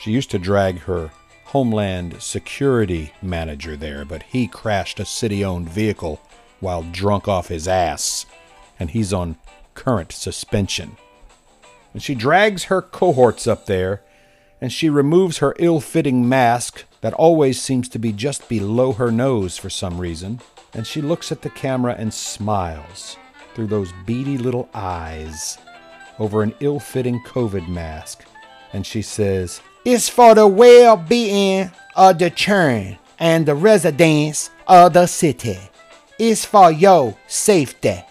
She 0.00 0.10
used 0.10 0.32
to 0.32 0.38
drag 0.38 0.80
her 0.80 1.12
Homeland 1.44 2.20
Security 2.20 3.12
manager 3.22 3.76
there, 3.76 4.04
but 4.04 4.24
he 4.24 4.48
crashed 4.48 4.98
a 4.98 5.04
city 5.04 5.44
owned 5.44 5.68
vehicle 5.68 6.20
while 6.58 6.82
drunk 6.82 7.28
off 7.28 7.48
his 7.48 7.68
ass, 7.68 8.26
and 8.80 8.90
he's 8.90 9.12
on 9.12 9.36
current 9.74 10.10
suspension. 10.10 10.96
And 11.92 12.02
she 12.02 12.16
drags 12.16 12.64
her 12.64 12.82
cohorts 12.82 13.46
up 13.46 13.66
there, 13.66 14.02
and 14.60 14.72
she 14.72 14.90
removes 14.90 15.38
her 15.38 15.54
ill 15.60 15.78
fitting 15.78 16.28
mask 16.28 16.84
that 17.02 17.12
always 17.14 17.60
seems 17.60 17.88
to 17.90 17.98
be 17.98 18.12
just 18.12 18.48
below 18.48 18.92
her 18.92 19.12
nose 19.12 19.58
for 19.58 19.68
some 19.68 20.00
reason, 20.00 20.40
and 20.72 20.86
she 20.86 21.02
looks 21.02 21.30
at 21.30 21.42
the 21.42 21.50
camera 21.50 21.94
and 21.98 22.14
smiles 22.14 23.16
through 23.54 23.66
those 23.66 23.92
beady 24.06 24.38
little 24.38 24.68
eyes 24.72 25.58
over 26.18 26.42
an 26.42 26.54
ill 26.60 26.80
fitting 26.80 27.20
COVID 27.24 27.68
mask, 27.68 28.24
and 28.72 28.86
she 28.86 29.02
says, 29.02 29.60
It's 29.84 30.08
for 30.08 30.34
the 30.34 30.46
well 30.46 30.96
being 30.96 31.70
of 31.94 32.18
the 32.18 32.30
churn 32.30 32.98
and 33.18 33.44
the 33.46 33.54
residents 33.54 34.50
of 34.66 34.94
the 34.94 35.06
city. 35.06 35.58
It's 36.18 36.44
for 36.44 36.70
your 36.70 37.16
safety. 37.26 38.04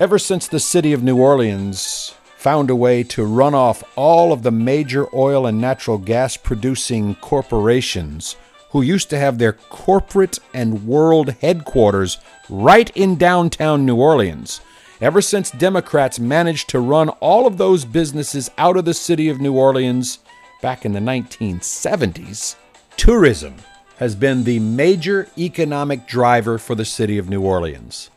Ever 0.00 0.18
since 0.18 0.48
the 0.48 0.58
city 0.58 0.92
of 0.92 1.04
New 1.04 1.16
Orleans 1.16 2.14
found 2.44 2.68
a 2.68 2.76
way 2.76 3.02
to 3.02 3.24
run 3.24 3.54
off 3.54 3.82
all 3.96 4.30
of 4.30 4.42
the 4.42 4.50
major 4.50 5.06
oil 5.16 5.46
and 5.46 5.58
natural 5.58 5.96
gas 5.96 6.36
producing 6.36 7.14
corporations 7.14 8.36
who 8.68 8.82
used 8.82 9.08
to 9.08 9.18
have 9.18 9.38
their 9.38 9.54
corporate 9.54 10.38
and 10.52 10.86
world 10.86 11.30
headquarters 11.40 12.18
right 12.50 12.94
in 12.94 13.16
downtown 13.16 13.86
New 13.86 13.96
Orleans. 13.96 14.60
Ever 15.00 15.22
since 15.22 15.52
Democrats 15.52 16.20
managed 16.20 16.68
to 16.68 16.80
run 16.80 17.08
all 17.08 17.46
of 17.46 17.56
those 17.56 17.86
businesses 17.86 18.50
out 18.58 18.76
of 18.76 18.84
the 18.84 18.92
city 18.92 19.30
of 19.30 19.40
New 19.40 19.54
Orleans 19.54 20.18
back 20.60 20.84
in 20.84 20.92
the 20.92 21.00
1970s, 21.00 22.56
tourism 22.98 23.54
has 23.96 24.14
been 24.14 24.44
the 24.44 24.58
major 24.58 25.28
economic 25.38 26.06
driver 26.06 26.58
for 26.58 26.74
the 26.74 26.84
city 26.84 27.16
of 27.16 27.30
New 27.30 27.40
Orleans. 27.40 28.10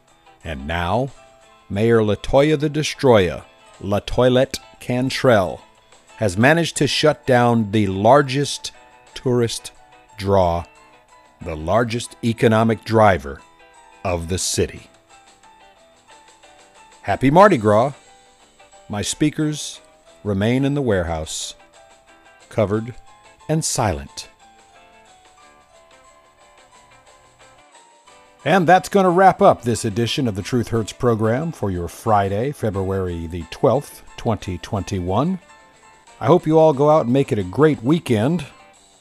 And 0.44 0.68
now, 0.68 1.12
Mayor 1.70 2.02
Latoya 2.02 2.60
the 2.60 2.68
Destroyer, 2.68 3.46
La 3.80 4.00
Toilette 4.00 4.60
Cantrell, 4.80 5.62
has 6.18 6.38
managed 6.38 6.76
to 6.78 6.88
shut 6.88 7.26
down 7.28 7.72
the 7.72 7.88
largest 7.88 8.72
tourist 9.14 9.72
draw, 10.18 10.64
the 11.42 11.56
largest 11.56 12.16
economic 12.24 12.84
driver 12.84 13.40
of 14.04 14.30
the 14.30 14.38
city. 14.38 14.90
Happy 17.04 17.30
Mardi 17.30 17.58
Gras! 17.58 17.94
My 18.90 19.02
speakers 19.02 19.80
remain 20.24 20.66
in 20.66 20.74
the 20.74 20.82
warehouse, 20.82 21.54
covered 22.50 22.96
and 23.48 23.64
silent. 23.64 24.30
And 28.46 28.68
that's 28.68 28.90
going 28.90 29.04
to 29.04 29.10
wrap 29.10 29.42
up 29.42 29.62
this 29.62 29.84
edition 29.84 30.28
of 30.28 30.36
the 30.36 30.42
Truth 30.42 30.70
Hurts 30.70 30.94
program 30.94 31.52
for 31.52 31.72
your 31.72 31.88
Friday, 31.88 32.52
February 32.52 33.28
the 33.28 33.44
12th, 33.44 34.02
2021. 34.18 35.40
I 36.20 36.26
hope 36.26 36.48
you 36.48 36.58
all 36.58 36.74
go 36.74 36.90
out 36.90 37.06
and 37.06 37.14
make 37.14 37.32
it 37.32 37.40
a 37.40 37.44
great 37.44 37.84
weekend. 37.84 38.46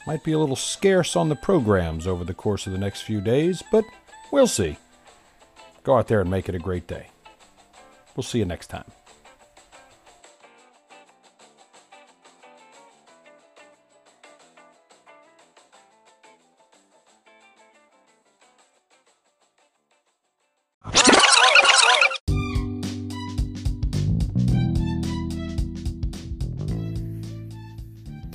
Might 0.05 0.23
be 0.23 0.33
a 0.33 0.39
little 0.39 0.55
scarce 0.55 1.15
on 1.15 1.29
the 1.29 1.35
programs 1.35 2.07
over 2.07 2.23
the 2.23 2.33
course 2.33 2.65
of 2.65 2.73
the 2.73 2.79
next 2.79 3.01
few 3.01 3.21
days, 3.21 3.63
but 3.71 3.85
we'll 4.31 4.47
see. 4.47 4.77
Go 5.83 5.97
out 5.97 6.07
there 6.07 6.21
and 6.21 6.29
make 6.29 6.49
it 6.49 6.55
a 6.55 6.59
great 6.59 6.87
day. 6.87 7.07
We'll 8.15 8.23
see 8.23 8.39
you 8.39 8.45
next 8.45 8.67
time. 8.67 8.85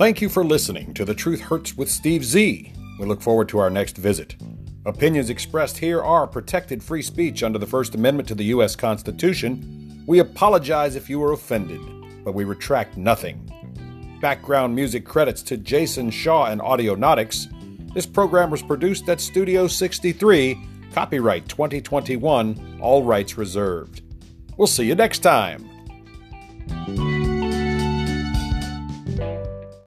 Thank 0.03 0.21
you 0.21 0.27
for 0.27 0.43
listening 0.43 0.93
to 0.95 1.05
The 1.05 1.13
Truth 1.13 1.39
Hurts 1.39 1.77
with 1.77 1.89
Steve 1.89 2.25
Z. 2.25 2.73
We 2.99 3.05
look 3.05 3.21
forward 3.21 3.47
to 3.47 3.59
our 3.59 3.69
next 3.69 3.95
visit. 3.95 4.35
Opinions 4.85 5.29
expressed 5.29 5.77
here 5.77 6.03
are 6.03 6.27
protected 6.27 6.83
free 6.83 7.01
speech 7.01 7.41
under 7.41 7.57
the 7.57 7.65
First 7.65 7.95
Amendment 7.95 8.27
to 8.27 8.35
the 8.35 8.43
U.S. 8.55 8.75
Constitution. 8.75 10.03
We 10.05 10.19
apologize 10.19 10.97
if 10.97 11.09
you 11.09 11.21
were 11.21 11.31
offended, 11.31 11.79
but 12.25 12.33
we 12.33 12.43
retract 12.43 12.97
nothing. 12.97 13.49
Background 14.19 14.75
music 14.75 15.05
credits 15.05 15.41
to 15.43 15.55
Jason 15.55 16.09
Shaw 16.09 16.47
and 16.47 16.59
Audionautix. 16.59 17.93
This 17.93 18.05
program 18.05 18.49
was 18.49 18.61
produced 18.61 19.07
at 19.07 19.21
Studio 19.21 19.67
63, 19.67 20.59
copyright 20.93 21.47
2021, 21.47 22.79
all 22.81 23.03
rights 23.03 23.37
reserved. 23.37 24.01
We'll 24.57 24.67
see 24.67 24.83
you 24.83 24.95
next 24.95 25.19
time. 25.19 25.72